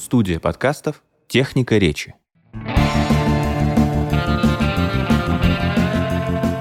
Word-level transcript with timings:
Студия 0.00 0.40
подкастов 0.40 1.02
«Техника 1.28 1.76
речи». 1.76 2.14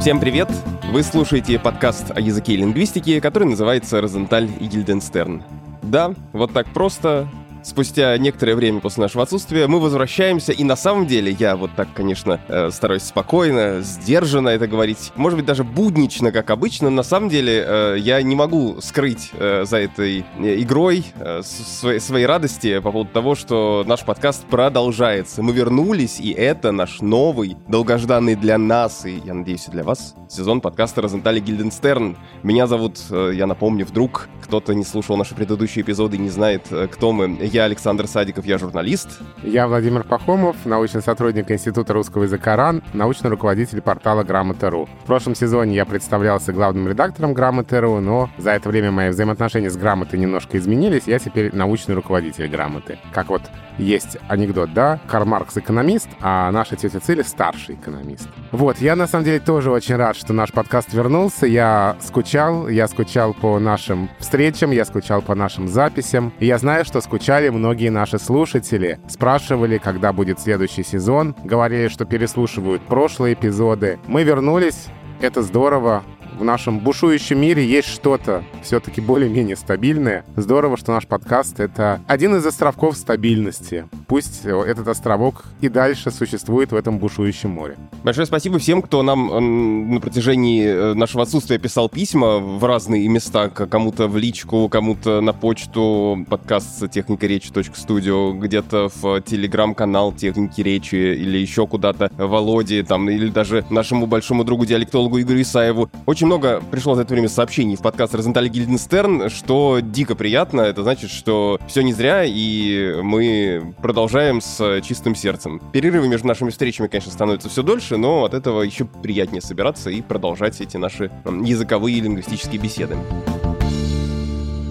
Всем 0.02 0.20
привет! 0.20 0.50
Вы 0.92 1.04
слушаете 1.04 1.58
подкаст 1.58 2.12
о 2.12 2.20
языке 2.20 2.56
и 2.56 2.58
лингвистике, 2.58 3.22
который 3.22 3.46
называется 3.46 4.02
«Розенталь 4.02 4.50
и 4.60 4.66
Гильденстерн». 4.66 5.46
Да, 5.82 6.14
вот 6.34 6.52
так 6.52 6.68
просто, 6.74 7.30
спустя 7.64 8.18
некоторое 8.18 8.56
время 8.56 8.80
после 8.80 9.04
нашего 9.04 9.24
отсутствия 9.24 9.68
мы 9.68 9.80
возвращаемся, 9.80 10.52
и 10.52 10.64
на 10.64 10.76
самом 10.76 11.08
деле 11.08 11.36
я 11.40 11.56
вот 11.56 11.72
так, 11.76 11.90
конечно, 11.94 12.40
э, 12.48 12.70
стараюсь 12.72 13.04
спокойно, 13.04 13.82
сдержанно 13.82 14.50
это 14.50 14.68
говорить, 14.68 15.12
может 15.16 15.38
быть, 15.38 15.46
даже 15.46 15.64
буднично, 15.64 16.32
как 16.32 16.50
обычно, 16.50 16.90
но 16.90 16.98
на 16.98 17.04
самом 17.04 17.30
деле 17.30 17.64
э, 17.66 17.96
я 18.00 18.22
не 18.22 18.36
могу 18.36 18.82
скрыть 18.82 19.32
э, 19.34 19.66
за 19.66 19.78
этой 19.78 20.26
игрой 20.40 21.06
своей, 21.42 22.00
своей 22.00 22.26
радости 22.26 22.80
по 22.80 22.92
поводу 22.92 23.12
того, 23.12 23.36
что 23.36 23.84
наш 23.86 24.04
подкаст 24.04 24.46
продолжается. 24.46 25.42
Мы 25.42 25.54
вернулись, 25.54 26.20
и 26.20 26.32
это 26.32 26.72
наш 26.72 27.02
новый, 27.02 27.58
долгожданный 27.68 28.36
для 28.36 28.58
нас, 28.58 29.06
и, 29.06 29.22
я 29.26 29.34
надеюсь, 29.34 29.68
и 29.68 29.72
для 29.72 29.84
вас, 29.84 30.16
сезон 30.30 30.62
подкаста 30.62 31.02
«Розентали 31.02 31.40
Гильденстерн». 31.40 32.18
Меня 32.44 32.68
зовут, 32.68 33.00
я 33.10 33.48
напомню, 33.48 33.86
вдруг 33.86 34.30
кто-то 34.44 34.74
не 34.74 34.84
слушал 34.84 35.18
наши 35.18 35.36
предыдущие 35.36 35.84
эпизоды 35.84 36.18
и 36.18 36.20
не 36.20 36.30
знает, 36.30 36.68
кто 36.92 37.12
мы. 37.12 37.38
Я 37.52 37.64
Александр 37.64 38.06
Садиков, 38.06 38.46
я 38.46 38.60
журналист. 38.60 39.20
Я 39.42 39.68
Владимир 39.68 40.04
Пахомов, 40.04 40.56
научный 40.66 41.02
сотрудник 41.02 41.50
Института 41.50 41.94
русского 41.94 42.24
языка 42.24 42.56
РАН, 42.56 42.84
научный 42.94 43.32
руководитель 43.32 43.82
портала 43.82 44.22
Грамота.ру. 44.24 44.88
В 45.02 45.06
прошлом 45.08 45.34
сезоне 45.34 45.74
я 45.74 45.86
представлялся 45.86 46.54
главным 46.54 46.88
редактором 46.88 47.34
Грамоты.ру, 47.34 48.02
но 48.02 48.30
за 48.38 48.52
это 48.52 48.70
время 48.70 48.92
мои 48.92 49.10
взаимоотношения 49.10 49.72
с 49.72 49.78
Грамотой 49.78 50.20
немножко 50.20 50.60
изменились, 50.60 51.04
я 51.08 51.18
теперь 51.18 51.56
научный 51.56 51.96
руководитель 51.96 52.48
Грамоты. 52.48 53.00
Как 53.14 53.30
вот 53.30 53.42
есть 53.80 54.18
анекдот, 54.28 54.74
да? 54.74 55.00
Карл 55.08 55.26
Маркс 55.26 55.58
экономист, 55.58 56.10
а 56.20 56.52
наша 56.52 56.76
тетя 56.76 57.00
Циля 57.00 57.24
старший 57.24 57.76
экономист. 57.76 58.28
Вот, 58.52 58.78
я 58.80 58.96
на 58.96 59.08
самом 59.08 59.26
деле 59.26 59.40
тоже 59.40 59.72
очень 59.72 59.96
рад, 59.96 60.16
что 60.16 60.34
наш 60.34 60.52
подкаст 60.52 60.94
вернулся. 60.94 61.48
Я 61.48 61.96
скучал, 62.02 62.68
я 62.68 62.88
скучал 62.88 63.34
по 63.34 63.58
нашим 63.58 64.10
встречам, 64.20 64.72
я 64.72 64.86
скучал 64.86 65.22
по 65.22 65.34
нашим 65.34 65.68
записям. 65.68 66.34
И 66.40 66.46
я 66.46 66.58
знаю, 66.58 66.86
что 66.86 67.02
скучали 67.40 67.50
многие 67.58 67.90
наши 67.90 68.20
слушатели. 68.20 69.00
Спрашивали, 69.08 69.78
когда 69.78 70.12
будет 70.12 70.42
следующий 70.42 70.84
сезон, 70.84 71.36
говорили, 71.46 71.88
что 71.88 72.04
переслушивают 72.04 72.82
прошлые 72.82 73.34
эпизоды. 73.34 73.98
Мы 74.08 74.24
вернулись, 74.24 74.88
это 75.22 75.42
здорово 75.42 76.04
в 76.40 76.44
нашем 76.46 76.80
бушующем 76.80 77.40
мире 77.40 77.66
есть 77.66 77.90
что-то 77.90 78.44
все-таки 78.64 79.02
более-менее 79.02 79.58
стабильное. 79.58 80.24
Здорово, 80.38 80.78
что 80.78 80.94
наш 80.94 81.06
подкаст— 81.06 81.60
это 81.62 82.00
один 82.08 82.36
из 82.38 82.46
островков 82.46 82.96
стабильности. 82.96 83.90
Пусть 84.08 84.46
этот 84.46 84.88
островок 84.88 85.44
и 85.60 85.68
дальше 85.68 86.12
существует 86.12 86.72
в 86.72 86.76
этом 86.76 86.98
бушующем 86.98 87.50
море. 87.50 87.76
Большое 88.04 88.26
спасибо 88.26 88.58
всем, 88.58 88.82
кто 88.82 89.04
нам 89.04 89.94
на 89.94 90.00
протяжении 90.00 90.66
э, 90.66 90.94
нашего 90.94 91.24
отсутствия 91.24 91.60
писал 91.60 91.90
письма 91.90 92.38
в 92.38 92.64
разные 92.64 93.08
места, 93.10 93.50
кому-то 93.50 94.08
в 94.08 94.16
личку, 94.16 94.70
кому-то 94.70 95.20
на 95.20 95.34
почту 95.34 96.26
подкаст 96.30 96.90
техника 96.90 97.28
речи 97.28 97.52
студио, 97.74 98.32
где-то 98.32 98.90
в 99.02 99.22
телеграм-канал 99.22 100.14
техники 100.14 100.62
речи 100.62 100.96
или 100.96 101.38
еще 101.38 101.68
куда-то 101.68 102.10
Володе, 102.18 102.84
там, 102.84 103.10
или 103.10 103.28
даже 103.28 103.66
нашему 103.70 104.06
большому 104.06 104.46
другу 104.46 104.66
диалектологу 104.66 105.20
Игорю 105.20 105.42
Исаеву. 105.42 105.90
Очень 106.06 106.29
много 106.30 106.62
пришло 106.70 106.94
за 106.94 107.02
это 107.02 107.14
время 107.16 107.28
сообщений 107.28 107.76
в 107.76 107.82
подкаст 107.82 108.14
Розентали 108.14 108.50
Гильденстерн, 108.50 109.32
что 109.32 109.80
дико 109.82 110.14
приятно. 110.14 110.62
Это 110.62 110.84
значит, 110.84 111.10
что 111.10 111.60
все 111.68 111.82
не 111.82 111.92
зря, 111.92 112.24
и 112.24 113.02
мы 113.02 113.74
продолжаем 113.82 114.40
с 114.40 114.80
чистым 114.82 115.16
сердцем. 115.16 115.60
Перерывы 115.74 116.08
между 116.08 116.28
нашими 116.28 116.52
встречами, 116.52 116.86
конечно, 116.86 117.12
становятся 117.12 117.50
все 117.50 117.64
дольше, 117.64 117.98
но 117.98 118.26
от 118.26 118.36
этого 118.36 118.62
еще 118.62 118.86
приятнее 118.86 119.42
собираться 119.42 119.90
и 119.90 120.04
продолжать 120.04 120.62
эти 120.62 120.78
наши 120.78 121.12
языковые 121.26 121.98
и 121.98 122.02
лингвистические 122.02 122.62
беседы. 122.62 122.96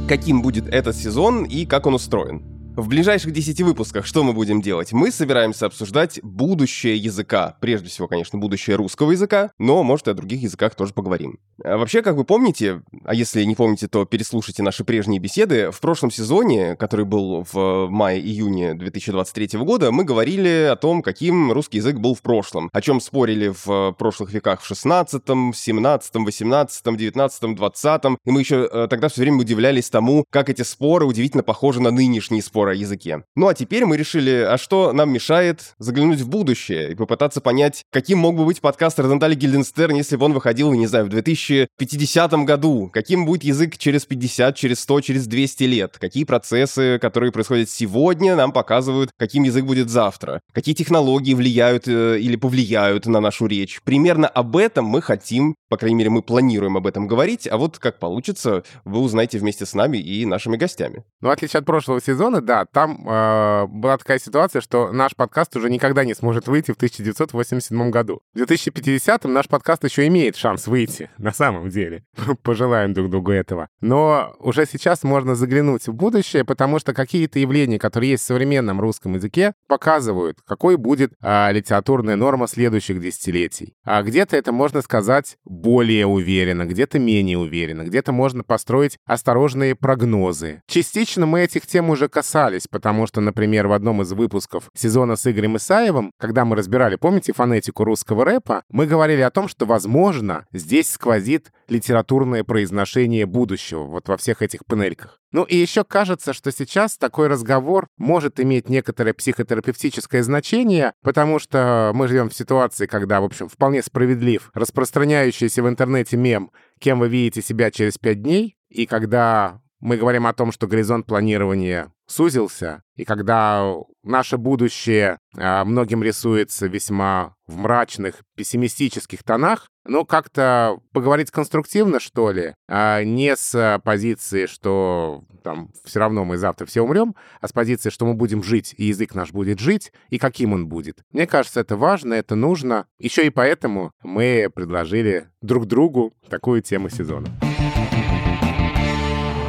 Каким 0.08 0.42
будет 0.42 0.68
этот 0.68 0.94
сезон 0.94 1.42
и 1.42 1.66
как 1.66 1.86
он 1.86 1.94
устроен? 1.94 2.57
В 2.78 2.86
ближайших 2.86 3.32
10 3.32 3.60
выпусках 3.62 4.06
что 4.06 4.22
мы 4.22 4.32
будем 4.32 4.62
делать? 4.62 4.92
Мы 4.92 5.10
собираемся 5.10 5.66
обсуждать 5.66 6.20
будущее 6.22 6.96
языка. 6.96 7.56
Прежде 7.60 7.88
всего, 7.88 8.06
конечно, 8.06 8.38
будущее 8.38 8.76
русского 8.76 9.10
языка, 9.10 9.50
но, 9.58 9.82
может, 9.82 10.06
и 10.06 10.12
о 10.12 10.14
других 10.14 10.42
языках 10.42 10.76
тоже 10.76 10.94
поговорим. 10.94 11.40
А 11.64 11.76
вообще, 11.76 12.02
как 12.02 12.14
вы 12.14 12.22
помните, 12.22 12.82
а 13.04 13.16
если 13.16 13.42
не 13.42 13.56
помните, 13.56 13.88
то 13.88 14.04
переслушайте 14.04 14.62
наши 14.62 14.84
прежние 14.84 15.18
беседы, 15.18 15.72
в 15.72 15.80
прошлом 15.80 16.12
сезоне, 16.12 16.76
который 16.76 17.04
был 17.04 17.44
в 17.52 17.88
мае-июне 17.88 18.74
2023 18.74 19.58
года, 19.58 19.90
мы 19.90 20.04
говорили 20.04 20.68
о 20.70 20.76
том, 20.76 21.02
каким 21.02 21.50
русский 21.50 21.78
язык 21.78 21.96
был 21.96 22.14
в 22.14 22.22
прошлом, 22.22 22.70
о 22.72 22.80
чем 22.80 23.00
спорили 23.00 23.52
в 23.64 23.96
прошлых 23.98 24.32
веках 24.32 24.60
в 24.60 24.66
16, 24.66 25.20
17, 25.52 26.14
18, 26.14 26.96
19, 26.96 27.56
20, 27.56 28.04
и 28.24 28.30
мы 28.30 28.38
еще 28.38 28.68
э, 28.70 28.86
тогда 28.88 29.08
все 29.08 29.22
время 29.22 29.38
удивлялись 29.38 29.90
тому, 29.90 30.24
как 30.30 30.48
эти 30.48 30.62
споры 30.62 31.06
удивительно 31.06 31.42
похожи 31.42 31.82
на 31.82 31.90
нынешние 31.90 32.40
споры 32.40 32.67
разговора 32.68 32.72
о 32.72 32.74
языке. 32.74 33.24
Ну 33.34 33.48
а 33.48 33.54
теперь 33.54 33.84
мы 33.84 33.96
решили, 33.96 34.46
а 34.48 34.58
что 34.58 34.92
нам 34.92 35.10
мешает 35.10 35.74
заглянуть 35.78 36.20
в 36.20 36.28
будущее 36.28 36.92
и 36.92 36.94
попытаться 36.94 37.40
понять, 37.40 37.84
каким 37.90 38.18
мог 38.18 38.36
бы 38.36 38.44
быть 38.44 38.60
подкаст 38.60 38.98
Розентали 38.98 39.34
Гильденстерн, 39.34 39.96
если 39.96 40.16
бы 40.16 40.26
он 40.26 40.32
выходил, 40.32 40.72
не 40.74 40.86
знаю, 40.86 41.06
в 41.06 41.08
2050 41.08 42.32
году, 42.44 42.90
каким 42.92 43.26
будет 43.26 43.44
язык 43.44 43.76
через 43.78 44.04
50, 44.04 44.56
через 44.56 44.80
100, 44.80 45.00
через 45.00 45.26
200 45.26 45.64
лет, 45.64 45.98
какие 45.98 46.24
процессы, 46.24 46.98
которые 46.98 47.32
происходят 47.32 47.70
сегодня, 47.70 48.36
нам 48.36 48.52
показывают, 48.52 49.10
каким 49.16 49.44
язык 49.44 49.64
будет 49.64 49.88
завтра, 49.88 50.40
какие 50.52 50.74
технологии 50.74 51.34
влияют 51.34 51.88
э, 51.88 52.18
или 52.18 52.36
повлияют 52.36 53.06
на 53.06 53.20
нашу 53.20 53.46
речь. 53.46 53.80
Примерно 53.84 54.28
об 54.28 54.56
этом 54.56 54.84
мы 54.84 55.02
хотим, 55.02 55.54
по 55.68 55.76
крайней 55.76 55.96
мере, 55.96 56.10
мы 56.10 56.22
планируем 56.22 56.76
об 56.76 56.86
этом 56.86 57.06
говорить, 57.06 57.48
а 57.50 57.56
вот 57.56 57.78
как 57.78 57.98
получится, 57.98 58.62
вы 58.84 59.00
узнаете 59.00 59.38
вместе 59.38 59.66
с 59.66 59.74
нами 59.74 59.98
и 59.98 60.26
нашими 60.26 60.56
гостями. 60.56 61.04
Ну, 61.20 61.28
в 61.28 61.30
отличие 61.32 61.58
от 61.58 61.66
прошлого 61.66 62.00
сезона, 62.00 62.40
да, 62.40 62.57
там 62.64 63.06
э, 63.08 63.66
была 63.68 63.98
такая 63.98 64.18
ситуация, 64.18 64.60
что 64.60 64.92
наш 64.92 65.14
подкаст 65.14 65.56
уже 65.56 65.70
никогда 65.70 66.04
не 66.04 66.14
сможет 66.14 66.48
выйти 66.48 66.72
в 66.72 66.76
1987 66.76 67.90
году. 67.90 68.20
В 68.34 68.38
2050-м 68.38 69.32
наш 69.32 69.48
подкаст 69.48 69.84
еще 69.84 70.06
имеет 70.06 70.36
шанс 70.36 70.66
выйти, 70.66 71.10
на 71.18 71.32
самом 71.32 71.68
деле. 71.68 72.04
Пожелаем 72.42 72.92
друг 72.92 73.10
другу 73.10 73.32
этого. 73.32 73.68
Но 73.80 74.34
уже 74.38 74.66
сейчас 74.66 75.02
можно 75.02 75.34
заглянуть 75.34 75.86
в 75.86 75.94
будущее, 75.94 76.44
потому 76.44 76.78
что 76.78 76.94
какие-то 76.94 77.38
явления, 77.38 77.78
которые 77.78 78.12
есть 78.12 78.24
в 78.24 78.26
современном 78.26 78.80
русском 78.80 79.14
языке, 79.14 79.52
показывают, 79.66 80.38
какой 80.46 80.76
будет 80.76 81.12
э, 81.22 81.52
литературная 81.52 82.16
норма 82.16 82.46
следующих 82.48 83.00
десятилетий. 83.00 83.74
А 83.84 84.02
где-то 84.02 84.36
это 84.36 84.52
можно 84.52 84.82
сказать 84.82 85.36
более 85.44 86.06
уверенно, 86.06 86.64
где-то 86.64 86.98
менее 86.98 87.38
уверенно, 87.38 87.82
где-то 87.82 88.12
можно 88.12 88.42
построить 88.42 88.98
осторожные 89.06 89.74
прогнозы. 89.74 90.62
Частично 90.66 91.26
мы 91.26 91.40
этих 91.40 91.66
тем 91.66 91.90
уже 91.90 92.08
касались, 92.08 92.47
потому 92.70 93.06
что, 93.06 93.20
например, 93.20 93.66
в 93.66 93.72
одном 93.72 94.02
из 94.02 94.12
выпусков 94.12 94.70
сезона 94.74 95.16
с 95.16 95.30
Игорем 95.30 95.56
Исаевым, 95.56 96.12
когда 96.18 96.44
мы 96.44 96.56
разбирали, 96.56 96.96
помните, 96.96 97.32
фонетику 97.32 97.84
русского 97.84 98.24
рэпа, 98.24 98.62
мы 98.70 98.86
говорили 98.86 99.20
о 99.20 99.30
том, 99.30 99.48
что, 99.48 99.66
возможно, 99.66 100.46
здесь 100.52 100.90
сквозит 100.90 101.52
литературное 101.68 102.44
произношение 102.44 103.26
будущего 103.26 103.84
вот 103.84 104.08
во 104.08 104.16
всех 104.16 104.42
этих 104.42 104.64
панельках. 104.64 105.20
Ну 105.30 105.44
и 105.44 105.56
еще 105.56 105.84
кажется, 105.84 106.32
что 106.32 106.50
сейчас 106.50 106.96
такой 106.96 107.28
разговор 107.28 107.88
может 107.98 108.40
иметь 108.40 108.70
некоторое 108.70 109.12
психотерапевтическое 109.12 110.22
значение, 110.22 110.94
потому 111.02 111.38
что 111.38 111.92
мы 111.94 112.08
живем 112.08 112.30
в 112.30 112.34
ситуации, 112.34 112.86
когда, 112.86 113.20
в 113.20 113.24
общем, 113.24 113.48
вполне 113.48 113.82
справедлив 113.82 114.50
распространяющийся 114.54 115.62
в 115.62 115.68
интернете 115.68 116.16
мем 116.16 116.50
«Кем 116.80 117.00
вы 117.00 117.08
видите 117.08 117.42
себя 117.42 117.70
через 117.70 117.98
пять 117.98 118.22
дней?» 118.22 118.56
И 118.70 118.86
когда 118.86 119.60
мы 119.80 119.96
говорим 119.96 120.26
о 120.26 120.32
том, 120.32 120.52
что 120.52 120.66
горизонт 120.66 121.06
планирования 121.06 121.92
сузился, 122.08 122.82
и 122.96 123.04
когда 123.04 123.74
наше 124.02 124.38
будущее 124.38 125.18
а, 125.36 125.64
многим 125.64 126.02
рисуется 126.02 126.66
весьма 126.66 127.34
в 127.46 127.56
мрачных, 127.58 128.22
пессимистических 128.34 129.22
тонах, 129.22 129.68
ну, 129.86 130.04
как-то 130.04 130.78
поговорить 130.92 131.30
конструктивно, 131.30 132.00
что 132.00 132.30
ли, 132.32 132.54
а 132.68 133.04
не 133.04 133.36
с 133.36 133.80
позиции, 133.84 134.46
что 134.46 135.24
там 135.44 135.70
все 135.84 136.00
равно 136.00 136.24
мы 136.24 136.38
завтра 136.38 136.66
все 136.66 136.82
умрем, 136.82 137.14
а 137.40 137.48
с 137.48 137.52
позиции, 137.52 137.90
что 137.90 138.04
мы 138.04 138.14
будем 138.14 138.42
жить, 138.42 138.74
и 138.76 138.86
язык 138.86 139.14
наш 139.14 139.32
будет 139.32 139.60
жить, 139.60 139.92
и 140.08 140.18
каким 140.18 140.52
он 140.52 140.66
будет. 140.68 140.98
Мне 141.12 141.26
кажется, 141.26 141.60
это 141.60 141.76
важно, 141.76 142.14
это 142.14 142.34
нужно. 142.34 142.86
Еще 142.98 143.26
и 143.26 143.30
поэтому 143.30 143.92
мы 144.02 144.50
предложили 144.54 145.28
друг 145.40 145.66
другу 145.66 146.12
такую 146.28 146.62
тему 146.62 146.90
сезона. 146.90 147.28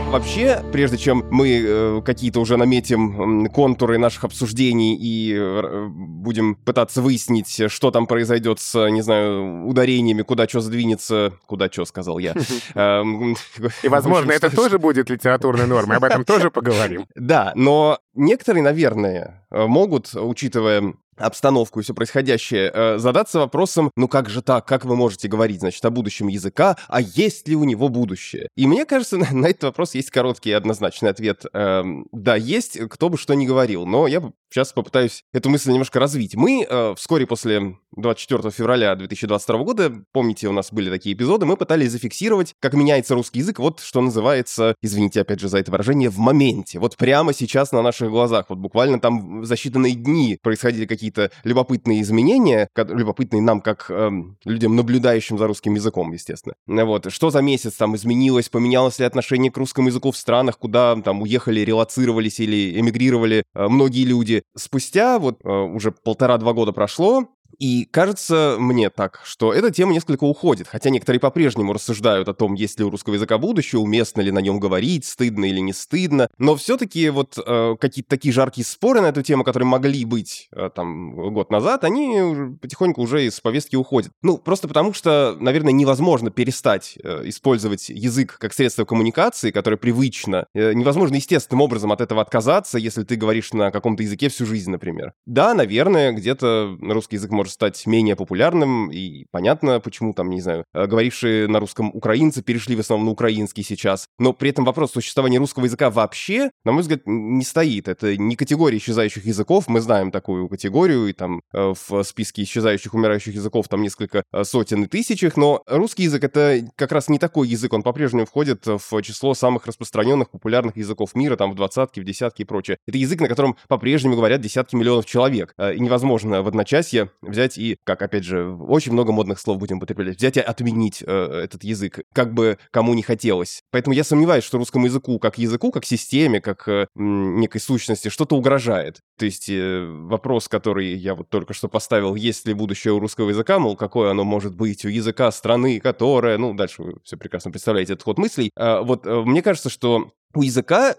Вообще, 0.10 0.64
прежде 0.72 0.98
чем 0.98 1.24
мы 1.30 1.62
э, 1.64 2.02
какие-то 2.04 2.40
уже 2.40 2.58
наметим 2.58 3.48
контуры 3.50 4.00
наших 4.00 4.24
обсуждений 4.24 4.98
и 5.00 5.36
э, 5.38 5.88
будем 5.88 6.56
пытаться 6.56 7.04
выяснить, 7.04 7.72
что 7.72 7.92
там 7.92 8.08
произойдет 8.08 8.60
с, 8.60 8.90
не 8.90 9.02
знаю, 9.04 9.68
ударениями, 9.68 10.24
куда 10.24 10.48
что 10.48 10.62
сдвинется, 10.62 11.34
куда 11.46 11.70
что, 11.72 11.86
сказал 11.86 12.18
я. 12.18 12.34
Эм, 12.74 13.36
И, 13.84 13.88
возможно, 13.88 14.32
это 14.32 14.50
тоже 14.56 14.80
будет 14.80 15.12
литературной 15.12 15.68
нормой. 15.68 15.98
Об 15.98 16.04
этом 16.04 16.26
тоже 16.26 16.50
поговорим. 16.50 17.06
Да, 17.14 17.52
но 17.54 18.00
некоторые, 18.16 18.64
наверное, 18.64 19.46
э, 19.52 19.68
могут, 19.68 20.16
учитывая 20.16 20.96
обстановку 21.20 21.80
и 21.80 21.84
все 21.84 21.94
происходящее, 21.94 22.72
э, 22.74 22.98
задаться 22.98 23.40
вопросом, 23.40 23.92
ну 23.96 24.08
как 24.08 24.30
же 24.30 24.42
так, 24.42 24.66
как 24.66 24.86
вы 24.86 24.96
можете 24.96 25.28
говорить, 25.28 25.60
значит, 25.60 25.84
о 25.86 25.90
будущем 25.90 26.28
языка, 26.28 26.78
а 26.88 27.02
есть 27.02 27.48
ли 27.48 27.56
у 27.56 27.64
него 27.64 27.90
будущее? 27.90 28.50
И 28.56 28.68
мне 28.68 28.86
кажется, 28.86 29.18
на, 29.32 29.48
этот 29.48 29.64
вопрос 29.64 29.96
есть 29.96 30.12
короткий 30.12 30.50
и 30.50 30.54
однозначный 30.54 31.10
ответ. 31.10 31.46
Эм, 31.54 32.08
да, 32.12 32.36
есть, 32.36 32.80
кто 32.90 33.10
бы 33.10 33.18
что 33.18 33.34
ни 33.34 33.46
говорил, 33.46 33.86
но 33.86 34.08
я 34.08 34.22
сейчас 34.50 34.74
попытаюсь 34.74 35.24
эту 35.34 35.50
мысль 35.50 35.72
немножко 35.72 36.00
развить. 36.00 36.36
Мы 36.36 36.66
э, 36.68 36.96
вскоре 36.96 37.28
после 37.28 37.78
24 37.96 38.52
февраля 38.52 38.96
2022 38.96 39.58
года, 39.64 39.94
помните, 40.12 40.48
у 40.48 40.52
нас 40.52 40.72
были 40.72 40.90
такие 40.90 41.16
эпизоды, 41.16 41.46
мы 41.46 41.58
пытались 41.58 41.92
зафиксировать, 41.92 42.54
как 42.60 42.74
меняется 42.74 43.16
русский 43.16 43.40
язык, 43.40 43.60
вот 43.60 43.80
что 43.80 44.02
называется, 44.02 44.76
извините 44.82 45.22
опять 45.22 45.40
же 45.40 45.50
за 45.50 45.60
это 45.60 45.72
выражение, 45.72 46.10
в 46.10 46.18
моменте. 46.18 46.80
Вот 46.80 46.98
прямо 46.98 47.34
сейчас 47.34 47.72
на 47.72 47.82
наших 47.82 48.10
глазах, 48.10 48.46
вот 48.50 48.58
буквально 48.58 49.00
там 49.00 49.46
за 49.46 49.56
считанные 49.56 49.92
дни 49.92 50.38
происходили 50.42 50.86
какие-то 51.10 51.32
любопытные 51.44 52.02
изменения, 52.02 52.68
любопытные 52.76 53.42
нам, 53.42 53.62
как 53.62 53.90
эм, 53.90 54.38
людям, 54.46 54.76
наблюдающим 54.76 55.38
за 55.38 55.48
русским 55.48 55.76
языком, 55.76 56.12
естественно. 56.12 56.56
Вот, 56.68 57.12
что 57.12 57.30
за 57.30 57.42
месяц 57.42 57.74
там 57.74 57.96
изменилось, 57.96 58.50
поменялось 58.50 59.00
ли 59.00 59.06
отношение 59.06 59.52
к 59.52 59.58
русскому 59.58 59.88
языку 59.90 60.12
в 60.12 60.18
странах, 60.18 60.58
куда 60.58 60.96
там 60.98 61.22
уехали, 61.22 61.62
релацировались 61.62 62.40
или 62.40 62.80
эмигрировали 62.80 63.44
э, 63.54 63.68
многие 63.68 64.06
люди. 64.06 64.44
Спустя 64.56 65.20
вот 65.20 65.40
э, 65.44 65.50
уже 65.50 65.92
полтора-два 65.92 66.54
года 66.54 66.72
прошло, 66.72 67.28
и 67.60 67.86
кажется 67.86 68.56
мне 68.58 68.90
так, 68.90 69.22
что 69.24 69.54
эта 69.54 69.70
тема 69.70 69.94
несколько 69.94 70.24
уходит, 70.24 70.68
хотя 70.68 70.90
некоторые 70.90 71.20
по-прежнему 71.20 71.74
рассуждают 71.74 72.28
о 72.30 72.34
том, 72.34 72.54
есть 72.54 72.80
ли 72.80 72.86
у 72.86 72.90
русского 72.90 73.16
языка 73.16 73.38
будущее, 73.38 73.80
уместно 73.80 74.22
ли 74.22 74.32
на 74.32 74.40
нем 74.40 74.60
говорить, 74.60 75.06
стыдно 75.06 75.46
или 75.46 75.60
не 75.60 75.74
стыдно. 75.74 76.30
Но 76.38 76.56
все-таки 76.56 77.10
вот 77.10 77.38
э, 77.38 77.76
какие-то 77.80 78.10
такие 78.10 78.34
жаркие 78.34 78.66
споры 78.66 79.02
на 79.02 79.08
эту 79.08 79.22
тему, 79.22 79.44
которые 79.44 79.68
могли 79.68 80.06
быть 80.06 80.48
э, 80.54 80.70
там 80.74 81.34
год 81.34 81.52
назад, 81.52 81.84
они 81.84 82.58
потихоньку 82.62 83.02
уже 83.02 83.26
из 83.26 83.40
повестки 83.42 83.76
уходят. 83.76 84.12
Ну, 84.22 84.38
просто 84.38 84.68
потому 84.68 84.94
что, 84.94 85.36
наверное, 85.40 85.74
невозможно 85.74 86.32
перестать 86.32 86.98
э, 87.04 87.24
использовать 87.26 87.90
язык 87.90 88.38
как 88.40 88.54
средство 88.54 88.86
коммуникации, 88.86 89.52
которое 89.52 89.78
привычно. 89.78 90.48
Э, 90.54 90.74
невозможно 90.74 91.16
естественным 91.16 91.62
образом 91.62 91.92
от 91.92 92.00
этого 92.00 92.22
отказаться, 92.22 92.78
если 92.78 93.04
ты 93.04 93.18
говоришь 93.18 93.52
на 93.52 93.72
каком-то 93.72 94.04
языке 94.04 94.30
всю 94.30 94.46
жизнь, 94.46 94.72
например. 94.72 95.12
Да, 95.26 95.54
наверное, 95.54 96.14
где-то 96.14 96.78
русский 96.82 97.18
язык 97.18 97.32
может 97.32 97.49
стать 97.50 97.86
менее 97.86 98.16
популярным, 98.16 98.92
и 98.92 99.26
понятно, 99.32 99.80
почему 99.80 100.14
там, 100.14 100.30
не 100.30 100.42
знаю, 100.42 100.66
э, 100.74 100.86
говорившие 100.86 101.48
на 101.48 101.60
русском 101.60 101.92
украинцы 101.94 102.42
перешли 102.42 102.76
в 102.76 102.80
основном 102.80 103.08
на 103.08 103.12
украинский 103.12 103.64
сейчас. 103.64 104.08
Но 104.18 104.34
при 104.34 104.50
этом 104.50 104.66
вопрос 104.66 104.92
существования 104.92 105.38
русского 105.38 105.66
языка 105.66 105.90
вообще, 105.90 106.52
на 106.66 106.72
мой 106.72 106.82
взгляд, 106.82 107.02
не 107.06 107.44
стоит. 107.44 107.88
Это 107.88 108.16
не 108.18 108.36
категория 108.36 108.78
исчезающих 108.78 109.26
языков, 109.26 109.66
мы 109.68 109.82
знаем 109.82 110.12
такую 110.12 110.48
категорию, 110.48 111.08
и 111.08 111.14
там 111.14 111.42
э, 111.54 111.74
в 111.88 112.04
списке 112.04 112.44
исчезающих, 112.44 112.94
умирающих 112.94 113.34
языков 113.34 113.68
там 113.68 113.82
несколько 113.82 114.24
э, 114.32 114.44
сотен 114.44 114.84
и 114.84 114.88
тысяч 114.88 115.24
их, 115.24 115.38
но 115.38 115.64
русский 115.68 116.04
язык 116.04 116.24
это 116.24 116.62
как 116.76 116.92
раз 116.92 117.10
не 117.10 117.20
такой 117.20 117.48
язык, 117.48 117.74
он 117.74 117.84
по-прежнему 117.84 118.26
входит 118.26 118.66
в 118.66 119.02
число 119.02 119.34
самых 119.34 119.66
распространенных, 119.66 120.30
популярных 120.30 120.78
языков 120.78 121.16
мира, 121.16 121.36
там 121.36 121.52
в 121.52 121.56
двадцатки, 121.56 122.00
в 122.00 122.04
десятки 122.04 122.44
и 122.44 122.46
прочее. 122.46 122.78
Это 122.88 122.98
язык, 122.98 123.22
на 123.22 123.28
котором 123.28 123.56
по-прежнему 123.68 124.16
говорят 124.16 124.42
десятки 124.42 124.76
миллионов 124.76 125.06
человек. 125.06 125.54
И 125.58 125.80
невозможно 125.80 126.42
в 126.42 126.48
одночасье 126.48 127.10
взять 127.22 127.39
и, 127.58 127.78
как 127.84 128.02
опять 128.02 128.24
же, 128.24 128.50
очень 128.52 128.94
много 128.94 129.12
модных 129.12 129.40
слов 129.40 129.58
будем 129.58 129.78
употреблять, 129.78 130.18
взять 130.18 130.38
и 130.38 130.42
отменить 130.42 131.04
э, 131.06 131.42
этот 131.44 131.64
язык, 131.64 132.00
как 132.14 132.34
бы 132.34 132.58
кому 132.72 132.94
не 132.94 133.02
хотелось. 133.02 133.62
Поэтому 133.72 133.94
я 133.94 134.04
сомневаюсь, 134.04 134.44
что 134.44 134.58
русскому 134.58 134.86
языку, 134.86 135.20
как 135.20 135.38
языку, 135.38 135.72
как 135.72 135.86
системе, 135.86 136.42
как 136.42 136.68
э, 136.68 136.88
некой 136.96 137.62
сущности, 137.62 138.10
что-то 138.10 138.36
угрожает. 138.36 139.00
То 139.18 139.26
есть 139.26 139.50
э, 139.50 139.86
вопрос, 139.86 140.48
который 140.48 140.94
я 140.96 141.16
вот 141.16 141.30
только 141.30 141.54
что 141.54 141.68
поставил, 141.68 142.16
есть 142.16 142.48
ли 142.48 142.54
будущее 142.54 142.94
у 142.94 143.00
русского 143.00 143.30
языка, 143.30 143.60
мол, 143.60 143.76
какое 143.76 144.12
оно 144.12 144.24
может 144.24 144.56
быть 144.56 144.86
у 144.86 144.90
языка 144.90 145.32
страны, 145.32 145.80
которая, 145.80 146.38
ну, 146.38 146.54
дальше 146.54 146.84
вы 146.84 146.94
все 147.04 147.18
прекрасно 147.18 147.52
представляете 147.52 147.94
этот 147.94 148.04
ход 148.04 148.18
мыслей. 148.18 148.52
А, 148.56 148.82
вот 148.82 149.06
э, 149.06 149.22
мне 149.26 149.42
кажется, 149.42 149.70
что 149.70 150.12
у 150.34 150.42
языка 150.42 150.96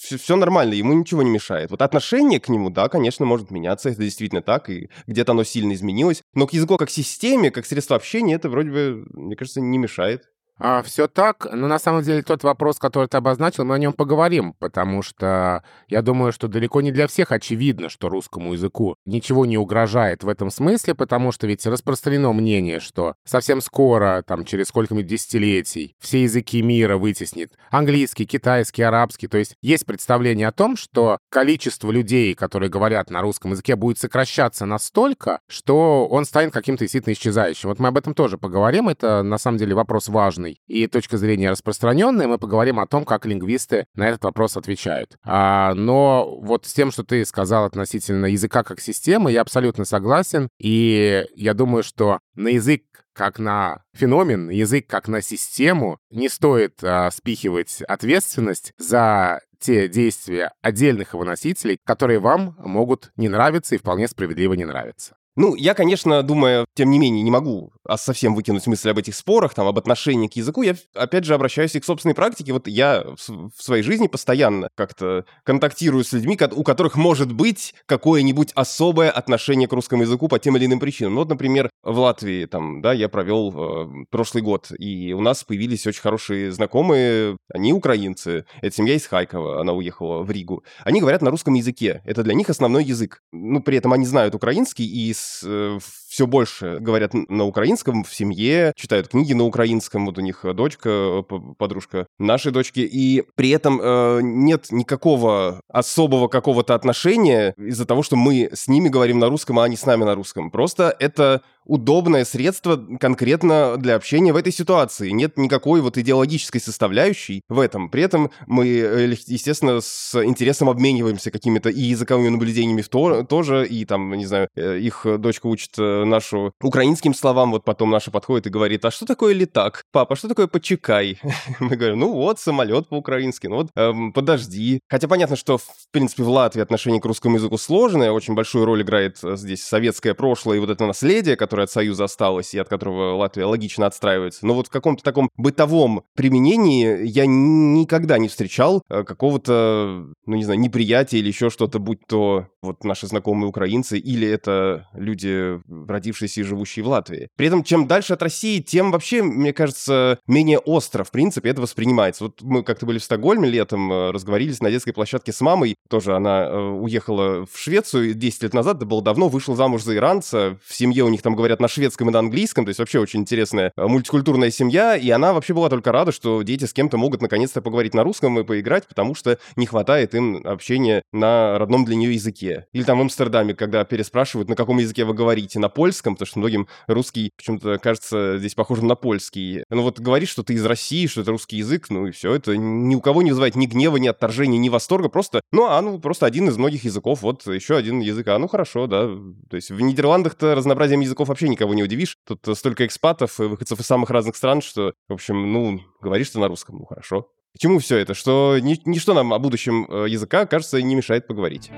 все 0.00 0.36
нормально, 0.36 0.74
ему 0.74 0.92
ничего 0.92 1.22
не 1.22 1.30
мешает. 1.30 1.70
Вот 1.70 1.82
отношение 1.82 2.40
к 2.40 2.48
нему, 2.48 2.70
да, 2.70 2.88
конечно, 2.88 3.24
может 3.24 3.50
меняться, 3.50 3.88
это 3.88 4.02
действительно 4.02 4.42
так, 4.42 4.68
и 4.70 4.90
где-то 5.06 5.32
оно 5.32 5.44
сильно 5.44 5.72
изменилось. 5.72 6.22
Но 6.34 6.46
к 6.46 6.52
языку 6.52 6.76
как 6.76 6.90
системе, 6.90 7.50
как 7.50 7.66
средство 7.66 7.96
общения, 7.96 8.34
это 8.34 8.48
вроде 8.48 8.70
бы, 8.70 9.06
мне 9.10 9.36
кажется, 9.36 9.60
не 9.60 9.78
мешает. 9.78 10.24
А, 10.58 10.82
все 10.82 11.08
так, 11.08 11.48
но 11.52 11.66
на 11.66 11.80
самом 11.80 12.02
деле 12.02 12.22
тот 12.22 12.44
вопрос, 12.44 12.78
который 12.78 13.08
ты 13.08 13.16
обозначил, 13.16 13.64
мы 13.64 13.74
о 13.74 13.78
нем 13.78 13.92
поговорим, 13.92 14.54
потому 14.60 15.02
что 15.02 15.64
я 15.88 16.00
думаю, 16.00 16.32
что 16.32 16.46
далеко 16.46 16.80
не 16.80 16.92
для 16.92 17.08
всех 17.08 17.32
очевидно, 17.32 17.88
что 17.88 18.08
русскому 18.08 18.52
языку 18.52 18.94
ничего 19.04 19.46
не 19.46 19.58
угрожает 19.58 20.22
в 20.22 20.28
этом 20.28 20.50
смысле, 20.50 20.94
потому 20.94 21.32
что 21.32 21.48
ведь 21.48 21.66
распространено 21.66 22.32
мнение, 22.32 22.78
что 22.78 23.14
совсем 23.24 23.60
скоро, 23.60 24.22
там, 24.24 24.44
через 24.44 24.68
сколько-нибудь 24.68 25.08
десятилетий, 25.08 25.96
все 25.98 26.22
языки 26.22 26.62
мира 26.62 26.98
вытеснит 26.98 27.52
английский, 27.70 28.24
китайский, 28.24 28.82
арабский. 28.82 29.26
То 29.26 29.38
есть 29.38 29.56
есть 29.60 29.84
представление 29.84 30.46
о 30.46 30.52
том, 30.52 30.76
что 30.76 31.18
количество 31.30 31.90
людей, 31.90 32.34
которые 32.34 32.70
говорят 32.70 33.10
на 33.10 33.22
русском 33.22 33.50
языке, 33.50 33.74
будет 33.74 33.98
сокращаться 33.98 34.66
настолько, 34.66 35.40
что 35.48 36.06
он 36.06 36.24
станет 36.24 36.52
каким-то 36.52 36.84
действительно 36.84 37.12
исчезающим. 37.12 37.70
Вот 37.70 37.80
мы 37.80 37.88
об 37.88 37.98
этом 37.98 38.14
тоже 38.14 38.38
поговорим, 38.38 38.88
это 38.88 39.24
на 39.24 39.38
самом 39.38 39.58
деле 39.58 39.74
вопрос 39.74 40.08
важный 40.08 40.43
и 40.66 40.86
точка 40.86 41.16
зрения 41.18 41.50
распространенная. 41.50 42.26
Мы 42.26 42.38
поговорим 42.38 42.80
о 42.80 42.86
том, 42.86 43.04
как 43.04 43.26
лингвисты 43.26 43.86
на 43.94 44.08
этот 44.08 44.24
вопрос 44.24 44.56
отвечают. 44.56 45.16
А, 45.24 45.74
но 45.74 46.38
вот 46.40 46.66
с 46.66 46.72
тем, 46.72 46.90
что 46.90 47.04
ты 47.04 47.24
сказал 47.24 47.64
относительно 47.64 48.26
языка 48.26 48.62
как 48.62 48.80
системы, 48.80 49.32
я 49.32 49.40
абсолютно 49.40 49.84
согласен. 49.84 50.48
И 50.58 51.24
я 51.34 51.54
думаю, 51.54 51.82
что 51.82 52.20
на 52.34 52.48
язык 52.48 52.82
как 53.14 53.38
на 53.38 53.84
феномен, 53.94 54.50
язык 54.50 54.88
как 54.88 55.06
на 55.06 55.22
систему, 55.22 55.98
не 56.10 56.28
стоит 56.28 56.82
а, 56.82 57.10
спихивать 57.10 57.80
ответственность 57.82 58.72
за 58.76 59.40
те 59.60 59.88
действия 59.88 60.52
отдельных 60.60 61.14
его 61.14 61.24
носителей, 61.24 61.78
которые 61.86 62.18
вам 62.18 62.54
могут 62.58 63.12
не 63.16 63.28
нравиться 63.28 63.74
и 63.74 63.78
вполне 63.78 64.08
справедливо 64.08 64.54
не 64.54 64.64
нравиться. 64.64 65.16
Ну, 65.36 65.56
я, 65.56 65.74
конечно, 65.74 66.22
думаю, 66.22 66.64
тем 66.74 66.90
не 66.90 66.98
менее, 66.98 67.22
не 67.22 67.30
могу 67.30 67.72
совсем 67.96 68.34
выкинуть 68.34 68.66
мысль 68.68 68.90
об 68.90 68.98
этих 68.98 69.14
спорах, 69.16 69.52
там, 69.52 69.66
об 69.66 69.76
отношении 69.78 70.28
к 70.28 70.34
языку. 70.36 70.62
Я, 70.62 70.76
опять 70.94 71.24
же, 71.24 71.34
обращаюсь 71.34 71.74
и 71.74 71.80
к 71.80 71.84
собственной 71.84 72.14
практике. 72.14 72.52
Вот 72.52 72.68
я 72.68 73.02
в, 73.02 73.20
с- 73.20 73.32
своей 73.62 73.82
жизни 73.82 74.06
постоянно 74.06 74.68
как-то 74.76 75.24
контактирую 75.42 76.04
с 76.04 76.12
людьми, 76.12 76.38
у 76.52 76.62
которых 76.62 76.94
может 76.96 77.32
быть 77.32 77.74
какое-нибудь 77.86 78.52
особое 78.54 79.10
отношение 79.10 79.68
к 79.68 79.72
русскому 79.72 80.02
языку 80.02 80.28
по 80.28 80.38
тем 80.38 80.56
или 80.56 80.66
иным 80.66 80.78
причинам. 80.80 81.14
Ну, 81.14 81.20
вот, 81.20 81.28
например, 81.28 81.68
в 81.82 81.98
Латвии, 81.98 82.46
там, 82.46 82.80
да, 82.80 82.92
я 82.92 83.08
провел 83.08 83.52
э, 83.54 84.04
прошлый 84.10 84.42
год, 84.42 84.70
и 84.78 85.12
у 85.12 85.20
нас 85.20 85.42
появились 85.44 85.86
очень 85.86 86.00
хорошие 86.00 86.52
знакомые, 86.52 87.36
они 87.52 87.72
украинцы. 87.72 88.46
Это 88.62 88.74
семья 88.74 88.94
из 88.94 89.06
Хайкова, 89.06 89.60
она 89.60 89.72
уехала 89.72 90.22
в 90.22 90.30
Ригу. 90.30 90.62
Они 90.84 91.00
говорят 91.00 91.22
на 91.22 91.30
русском 91.30 91.54
языке. 91.54 92.02
Это 92.04 92.22
для 92.22 92.34
них 92.34 92.48
основной 92.50 92.84
язык. 92.84 93.20
Ну, 93.32 93.60
при 93.62 93.78
этом 93.78 93.92
они 93.92 94.06
знают 94.06 94.34
украинский 94.34 94.86
и 94.86 95.12
So. 95.24 95.48
äh, 95.48 95.76
э, 95.76 95.80
все 96.14 96.28
больше 96.28 96.78
говорят 96.78 97.12
на 97.12 97.44
украинском 97.44 98.04
в 98.04 98.14
семье, 98.14 98.72
читают 98.76 99.08
книги 99.08 99.32
на 99.32 99.42
украинском. 99.42 100.06
Вот 100.06 100.16
у 100.16 100.20
них 100.20 100.44
дочка, 100.54 100.88
э, 100.88 101.22
подружка 101.58 102.06
нашей 102.20 102.52
дочки. 102.52 102.78
И 102.78 103.24
при 103.34 103.50
этом 103.50 103.80
э, 103.82 104.20
нет 104.22 104.68
никакого 104.70 105.60
особого 105.68 106.28
какого-то 106.28 106.76
отношения 106.76 107.52
из-за 107.58 107.84
того, 107.84 108.04
что 108.04 108.14
мы 108.14 108.50
с 108.52 108.68
ними 108.68 108.88
говорим 108.88 109.18
на 109.18 109.28
русском, 109.28 109.58
а 109.58 109.64
они 109.64 109.76
с 109.76 109.86
нами 109.86 110.04
на 110.04 110.14
русском. 110.14 110.52
Просто 110.52 110.94
это 111.00 111.42
удобное 111.64 112.24
средство 112.24 112.76
конкретно 113.00 113.76
для 113.78 113.96
общения 113.96 114.32
в 114.32 114.36
этой 114.36 114.52
ситуации. 114.52 115.10
Нет 115.10 115.36
никакой 115.36 115.80
вот 115.80 115.98
идеологической 115.98 116.60
составляющей 116.60 117.42
в 117.48 117.58
этом. 117.58 117.88
При 117.88 118.02
этом 118.02 118.30
мы, 118.46 118.68
э, 118.68 119.16
естественно, 119.26 119.80
с 119.80 120.14
интересом 120.22 120.68
обмениваемся 120.68 121.30
какими-то 121.30 121.70
и 121.70 121.80
языковыми 121.80 122.28
наблюдениями 122.28 122.82
в 122.82 122.88
то, 122.88 123.22
тоже, 123.24 123.66
и 123.66 123.84
там, 123.84 124.12
не 124.14 124.26
знаю, 124.26 124.48
э, 124.54 124.78
их 124.78 125.06
дочка 125.18 125.46
учит 125.46 125.70
э, 125.78 126.03
нашу 126.04 126.52
украинским 126.62 127.14
словам, 127.14 127.50
вот 127.52 127.64
потом 127.64 127.90
наша 127.90 128.10
подходит 128.10 128.46
и 128.46 128.50
говорит, 128.50 128.84
а 128.84 128.90
что 128.90 129.06
такое 129.06 129.34
летак? 129.34 129.84
Папа, 129.92 130.16
что 130.16 130.28
такое 130.28 130.46
почекай? 130.46 131.18
Мы 131.60 131.76
говорим, 131.76 132.00
ну 132.00 132.12
вот, 132.12 132.38
самолет 132.40 132.88
по-украински, 132.88 133.46
ну 133.46 133.56
вот, 133.56 133.70
эм, 133.76 134.12
подожди. 134.12 134.80
Хотя 134.88 135.08
понятно, 135.08 135.36
что, 135.36 135.58
в 135.58 135.64
принципе, 135.90 136.22
в 136.22 136.28
Латвии 136.28 136.62
отношение 136.62 137.00
к 137.00 137.04
русскому 137.04 137.36
языку 137.36 137.58
сложное, 137.58 138.10
очень 138.10 138.34
большую 138.34 138.64
роль 138.64 138.82
играет 138.82 139.18
э, 139.22 139.36
здесь 139.36 139.64
советское 139.64 140.14
прошлое 140.14 140.56
и 140.56 140.60
вот 140.60 140.70
это 140.70 140.86
наследие, 140.86 141.36
которое 141.36 141.64
от 141.64 141.70
Союза 141.70 142.04
осталось 142.04 142.54
и 142.54 142.58
от 142.58 142.68
которого 142.68 143.16
Латвия 143.16 143.44
логично 143.44 143.86
отстраивается. 143.86 144.46
Но 144.46 144.54
вот 144.54 144.68
в 144.68 144.70
каком-то 144.70 145.02
таком 145.02 145.30
бытовом 145.36 146.04
применении 146.14 147.06
я 147.06 147.26
никогда 147.26 148.18
не 148.18 148.28
встречал 148.28 148.82
э, 148.88 149.04
какого-то, 149.04 150.06
ну 150.26 150.36
не 150.36 150.44
знаю, 150.44 150.60
неприятия 150.60 151.18
или 151.18 151.28
еще 151.28 151.50
что-то, 151.50 151.78
будь 151.78 152.06
то 152.06 152.48
вот 152.62 152.84
наши 152.84 153.06
знакомые 153.06 153.48
украинцы 153.48 153.98
или 153.98 154.28
это 154.28 154.88
люди, 154.94 155.60
родившиеся 155.94 156.40
и 156.40 156.44
живущие 156.44 156.84
в 156.84 156.88
Латвии. 156.88 157.28
При 157.36 157.46
этом, 157.46 157.64
чем 157.64 157.86
дальше 157.86 158.12
от 158.12 158.22
России, 158.22 158.60
тем 158.60 158.90
вообще, 158.90 159.22
мне 159.22 159.52
кажется, 159.52 160.18
менее 160.26 160.58
остро, 160.58 161.04
в 161.04 161.10
принципе, 161.10 161.50
это 161.50 161.60
воспринимается. 161.60 162.24
Вот 162.24 162.42
мы 162.42 162.62
как-то 162.62 162.86
были 162.86 162.98
в 162.98 163.04
Стокгольме 163.04 163.48
летом, 163.48 163.92
э, 163.92 164.10
разговорились 164.10 164.60
на 164.60 164.70
детской 164.70 164.92
площадке 164.92 165.32
с 165.32 165.40
мамой, 165.40 165.76
тоже 165.88 166.14
она 166.14 166.44
э, 166.44 166.58
уехала 166.58 167.46
в 167.46 167.58
Швецию 167.58 168.14
10 168.14 168.42
лет 168.42 168.54
назад, 168.54 168.76
это 168.76 168.86
было 168.86 169.02
давно, 169.02 169.28
вышла 169.28 169.56
замуж 169.56 169.82
за 169.82 169.96
иранца, 169.96 170.58
в 170.64 170.74
семье 170.74 171.04
у 171.04 171.08
них 171.08 171.22
там 171.22 171.34
говорят 171.34 171.60
на 171.60 171.68
шведском 171.68 172.08
и 172.08 172.12
на 172.12 172.18
английском, 172.18 172.64
то 172.64 172.70
есть 172.70 172.78
вообще 172.78 172.98
очень 172.98 173.20
интересная 173.20 173.72
э, 173.76 173.86
мультикультурная 173.86 174.50
семья, 174.50 174.96
и 174.96 175.08
она 175.10 175.32
вообще 175.32 175.54
была 175.54 175.68
только 175.68 175.92
рада, 175.92 176.12
что 176.12 176.42
дети 176.42 176.64
с 176.64 176.72
кем-то 176.72 176.96
могут 176.96 177.22
наконец-то 177.22 177.62
поговорить 177.62 177.94
на 177.94 178.02
русском 178.02 178.38
и 178.38 178.44
поиграть, 178.44 178.86
потому 178.88 179.14
что 179.14 179.38
не 179.56 179.66
хватает 179.66 180.14
им 180.14 180.40
общения 180.44 181.02
на 181.12 181.58
родном 181.58 181.84
для 181.84 181.96
нее 181.96 182.14
языке. 182.14 182.66
Или 182.72 182.82
там 182.82 182.98
в 182.98 183.02
Амстердаме, 183.02 183.54
когда 183.54 183.84
переспрашивают, 183.84 184.48
на 184.48 184.56
каком 184.56 184.78
языке 184.78 185.04
вы 185.04 185.14
говорите, 185.14 185.58
на 185.58 185.68
польском, 185.68 185.83
потому 186.14 186.26
что 186.26 186.38
многим 186.38 186.68
русский 186.86 187.30
почему-то 187.36 187.78
кажется 187.78 188.38
здесь 188.38 188.54
похожим 188.54 188.86
на 188.86 188.94
польский. 188.94 189.64
Ну 189.70 189.82
вот 189.82 190.00
говоришь, 190.00 190.30
что 190.30 190.42
ты 190.42 190.54
из 190.54 190.64
России, 190.64 191.06
что 191.06 191.20
это 191.20 191.30
русский 191.30 191.56
язык, 191.56 191.90
ну 191.90 192.06
и 192.06 192.10
все, 192.10 192.34
это 192.34 192.56
ни 192.56 192.94
у 192.94 193.00
кого 193.00 193.22
не 193.22 193.30
вызывает 193.30 193.56
ни 193.56 193.66
гнева, 193.66 193.96
ни 193.96 194.08
отторжения, 194.08 194.58
ни 194.58 194.68
восторга, 194.68 195.08
просто, 195.08 195.40
ну 195.52 195.66
а 195.66 195.80
ну 195.82 195.98
просто 195.98 196.26
один 196.26 196.48
из 196.48 196.56
многих 196.56 196.84
языков, 196.84 197.22
вот 197.22 197.46
еще 197.46 197.76
один 197.76 198.00
язык, 198.00 198.28
а 198.28 198.38
ну 198.38 198.48
хорошо, 198.48 198.86
да. 198.86 199.06
То 199.50 199.56
есть 199.56 199.70
в 199.70 199.80
Нидерландах-то 199.80 200.54
разнообразием 200.54 201.00
языков 201.00 201.28
вообще 201.28 201.48
никого 201.48 201.74
не 201.74 201.82
удивишь, 201.82 202.16
тут 202.26 202.40
столько 202.56 202.86
экспатов, 202.86 203.38
выходцев 203.38 203.80
из 203.80 203.86
самых 203.86 204.10
разных 204.10 204.36
стран, 204.36 204.62
что, 204.62 204.94
в 205.08 205.12
общем, 205.12 205.52
ну, 205.52 205.80
говоришь 206.00 206.30
ты 206.30 206.38
на 206.38 206.48
русском, 206.48 206.78
ну 206.78 206.84
хорошо. 206.84 207.28
К 207.54 207.58
чему 207.60 207.78
все 207.78 207.98
это? 207.98 208.14
Что 208.14 208.58
ни, 208.60 208.80
ничто 208.84 209.14
нам 209.14 209.32
о 209.32 209.38
будущем 209.38 209.86
э, 209.88 210.06
языка, 210.08 210.44
кажется, 210.44 210.82
не 210.82 210.96
мешает 210.96 211.28
поговорить. 211.28 211.70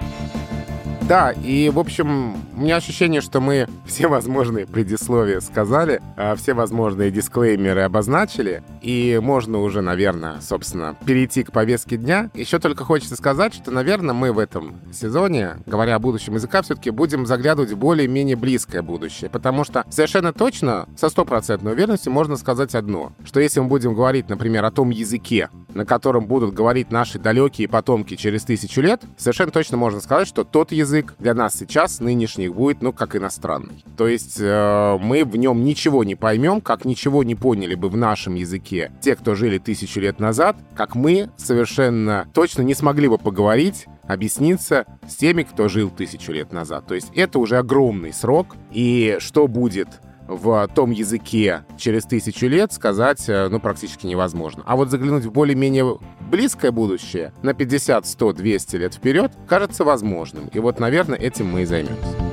Да, 1.08 1.30
и, 1.30 1.70
в 1.70 1.78
общем, 1.78 2.34
у 2.56 2.60
меня 2.62 2.76
ощущение, 2.76 3.20
что 3.20 3.40
мы 3.40 3.68
все 3.84 4.08
возможные 4.08 4.66
предисловия 4.66 5.38
сказали, 5.38 6.02
а 6.16 6.34
все 6.34 6.52
возможные 6.52 7.12
дисклеймеры 7.12 7.82
обозначили, 7.82 8.64
и 8.82 9.20
можно 9.22 9.60
уже, 9.60 9.82
наверное, 9.82 10.40
собственно, 10.40 10.96
перейти 11.06 11.44
к 11.44 11.52
повестке 11.52 11.96
дня. 11.96 12.28
Еще 12.34 12.58
только 12.58 12.82
хочется 12.82 13.14
сказать, 13.14 13.54
что, 13.54 13.70
наверное, 13.70 14.14
мы 14.14 14.32
в 14.32 14.40
этом 14.40 14.80
сезоне, 14.92 15.58
говоря 15.64 15.94
о 15.94 15.98
будущем 16.00 16.34
языка, 16.34 16.62
все-таки 16.62 16.90
будем 16.90 17.24
заглядывать 17.24 17.70
в 17.70 17.76
более-менее 17.76 18.34
близкое 18.34 18.82
будущее, 18.82 19.30
потому 19.30 19.62
что 19.62 19.84
совершенно 19.88 20.32
точно, 20.32 20.88
со 20.96 21.08
стопроцентной 21.08 21.74
уверенностью 21.74 22.10
можно 22.10 22.36
сказать 22.36 22.74
одно, 22.74 23.12
что 23.24 23.38
если 23.38 23.60
мы 23.60 23.68
будем 23.68 23.94
говорить, 23.94 24.28
например, 24.28 24.64
о 24.64 24.72
том 24.72 24.90
языке, 24.90 25.50
на 25.76 25.84
котором 25.84 26.26
будут 26.26 26.54
говорить 26.54 26.90
наши 26.90 27.18
далекие 27.18 27.68
потомки 27.68 28.16
через 28.16 28.42
тысячу 28.44 28.80
лет, 28.80 29.02
совершенно 29.16 29.52
точно 29.52 29.76
можно 29.76 30.00
сказать, 30.00 30.26
что 30.26 30.42
тот 30.42 30.72
язык, 30.72 30.95
язык 30.96 31.14
для 31.18 31.34
нас 31.34 31.54
сейчас, 31.54 32.00
нынешних, 32.00 32.54
будет, 32.54 32.82
ну, 32.82 32.92
как 32.92 33.16
иностранный. 33.16 33.84
То 33.96 34.08
есть 34.08 34.38
э, 34.40 34.98
мы 35.00 35.24
в 35.24 35.36
нем 35.36 35.64
ничего 35.64 36.04
не 36.04 36.14
поймем, 36.14 36.60
как 36.60 36.84
ничего 36.84 37.22
не 37.22 37.34
поняли 37.34 37.74
бы 37.74 37.88
в 37.88 37.96
нашем 37.96 38.34
языке 38.34 38.92
те, 39.00 39.14
кто 39.14 39.34
жили 39.34 39.58
тысячу 39.58 40.00
лет 40.00 40.20
назад, 40.20 40.56
как 40.74 40.94
мы 40.94 41.30
совершенно 41.36 42.28
точно 42.32 42.62
не 42.62 42.74
смогли 42.74 43.08
бы 43.08 43.18
поговорить 43.18 43.86
объясниться 44.06 44.86
с 45.06 45.16
теми, 45.16 45.42
кто 45.42 45.68
жил 45.68 45.90
тысячу 45.90 46.32
лет 46.32 46.52
назад. 46.52 46.86
То 46.86 46.94
есть 46.94 47.10
это 47.14 47.38
уже 47.38 47.58
огромный 47.58 48.12
срок, 48.12 48.56
и 48.70 49.16
что 49.20 49.48
будет 49.48 49.88
в 50.28 50.68
том 50.74 50.90
языке 50.90 51.64
через 51.76 52.04
тысячу 52.04 52.46
лет 52.46 52.72
сказать, 52.72 53.28
э, 53.28 53.48
ну, 53.48 53.60
практически 53.60 54.06
невозможно. 54.06 54.62
А 54.66 54.76
вот 54.76 54.90
заглянуть 54.90 55.24
в 55.24 55.32
более-менее 55.32 55.98
близкое 56.26 56.70
будущее, 56.70 57.32
на 57.42 57.54
50, 57.54 58.06
100, 58.06 58.32
200 58.32 58.76
лет 58.76 58.94
вперед, 58.94 59.32
кажется 59.48 59.84
возможным. 59.84 60.48
И 60.48 60.58
вот, 60.58 60.80
наверное, 60.80 61.18
этим 61.18 61.46
мы 61.46 61.62
и 61.62 61.64
займемся. 61.64 62.25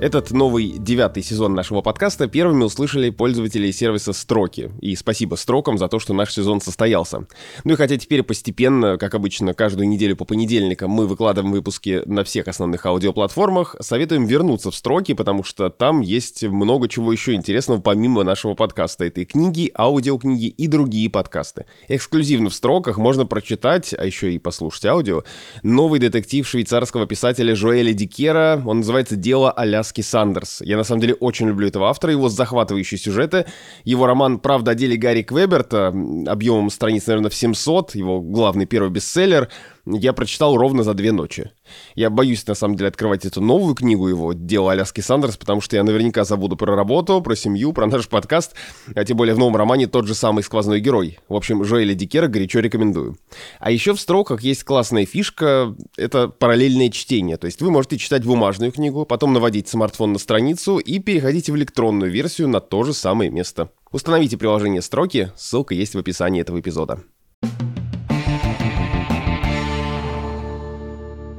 Этот 0.00 0.30
новый 0.30 0.74
девятый 0.78 1.24
сезон 1.24 1.54
нашего 1.54 1.82
подкаста 1.82 2.28
первыми 2.28 2.62
услышали 2.62 3.10
пользователи 3.10 3.68
сервиса 3.72 4.12
Строки. 4.12 4.70
И 4.80 4.94
спасибо 4.94 5.34
Строкам 5.34 5.76
за 5.76 5.88
то, 5.88 5.98
что 5.98 6.14
наш 6.14 6.32
сезон 6.32 6.60
состоялся. 6.60 7.26
Ну 7.64 7.72
и 7.72 7.76
хотя 7.76 7.96
теперь 7.96 8.22
постепенно, 8.22 8.96
как 8.96 9.16
обычно, 9.16 9.54
каждую 9.54 9.88
неделю 9.88 10.14
по 10.14 10.24
понедельникам 10.24 10.92
мы 10.92 11.08
выкладываем 11.08 11.50
выпуски 11.50 12.02
на 12.06 12.22
всех 12.22 12.46
основных 12.46 12.86
аудиоплатформах, 12.86 13.74
советуем 13.80 14.24
вернуться 14.24 14.70
в 14.70 14.76
Строки, 14.76 15.14
потому 15.14 15.42
что 15.42 15.68
там 15.68 16.00
есть 16.00 16.44
много 16.44 16.88
чего 16.88 17.10
еще 17.10 17.34
интересного 17.34 17.80
помимо 17.80 18.22
нашего 18.22 18.54
подкаста. 18.54 19.04
Это 19.04 19.22
и 19.22 19.24
книги, 19.24 19.72
аудиокниги 19.76 20.46
и 20.46 20.68
другие 20.68 21.10
подкасты. 21.10 21.66
Эксклюзивно 21.88 22.50
в 22.50 22.54
Строках 22.54 22.98
можно 22.98 23.26
прочитать, 23.26 23.92
а 23.98 24.06
еще 24.06 24.32
и 24.32 24.38
послушать 24.38 24.86
аудио, 24.86 25.24
новый 25.64 25.98
детектив 25.98 26.46
швейцарского 26.46 27.08
писателя 27.08 27.56
Жоэля 27.56 27.92
Дикера. 27.92 28.62
Он 28.64 28.78
называется 28.78 29.16
«Дело 29.16 29.50
а 29.50 29.64
Аски 29.88 30.02
Сандерс. 30.02 30.60
Я 30.60 30.76
на 30.76 30.84
самом 30.84 31.00
деле 31.00 31.14
очень 31.14 31.48
люблю 31.48 31.66
этого 31.66 31.88
автора, 31.88 32.12
его 32.12 32.28
захватывающие 32.28 32.98
сюжеты. 32.98 33.46
Его 33.84 34.06
роман 34.06 34.38
«Правда 34.38 34.72
о 34.72 34.74
деле 34.74 34.96
Гарри 34.96 35.22
Квеберта» 35.22 35.88
объемом 36.26 36.68
страниц, 36.68 37.06
наверное, 37.06 37.30
в 37.30 37.34
700, 37.34 37.94
его 37.94 38.20
главный 38.20 38.66
первый 38.66 38.90
бестселлер— 38.90 39.48
я 39.96 40.12
прочитал 40.12 40.56
ровно 40.56 40.82
за 40.82 40.94
две 40.94 41.12
ночи. 41.12 41.50
Я 41.94 42.10
боюсь, 42.10 42.46
на 42.46 42.54
самом 42.54 42.76
деле, 42.76 42.88
открывать 42.88 43.24
эту 43.24 43.40
новую 43.40 43.74
книгу 43.74 44.08
его 44.08 44.32
«Дело 44.32 44.72
Аляски 44.72 45.00
Сандерс», 45.00 45.36
потому 45.36 45.60
что 45.60 45.76
я 45.76 45.82
наверняка 45.82 46.24
забуду 46.24 46.56
про 46.56 46.74
работу, 46.74 47.20
про 47.20 47.34
семью, 47.36 47.72
про 47.72 47.86
наш 47.86 48.08
подкаст, 48.08 48.54
а 48.94 49.04
тем 49.04 49.16
более 49.16 49.34
в 49.34 49.38
новом 49.38 49.56
романе 49.56 49.86
тот 49.86 50.06
же 50.06 50.14
самый 50.14 50.42
сквозной 50.42 50.80
герой. 50.80 51.18
В 51.28 51.34
общем, 51.34 51.64
Жоэля 51.64 51.94
Дикера 51.94 52.28
горячо 52.28 52.60
рекомендую. 52.60 53.16
А 53.60 53.70
еще 53.70 53.94
в 53.94 54.00
строках 54.00 54.42
есть 54.42 54.64
классная 54.64 55.06
фишка— 55.06 55.74
это 55.96 56.28
параллельное 56.28 56.90
чтение. 56.90 57.36
То 57.36 57.46
есть 57.46 57.62
вы 57.62 57.70
можете 57.70 57.98
читать 57.98 58.24
бумажную 58.24 58.72
книгу, 58.72 59.04
потом 59.04 59.32
наводить 59.32 59.68
смартфон 59.68 60.12
на 60.12 60.18
страницу 60.18 60.78
и 60.78 60.98
переходить 60.98 61.48
в 61.50 61.56
электронную 61.56 62.10
версию 62.10 62.48
на 62.48 62.60
то 62.60 62.84
же 62.84 62.92
самое 62.92 63.30
место. 63.30 63.70
Установите 63.90 64.36
приложение 64.36 64.82
«Строки», 64.82 65.32
ссылка 65.36 65.74
есть 65.74 65.94
в 65.94 65.98
описании 65.98 66.40
этого 66.40 66.60
эпизода. 66.60 67.00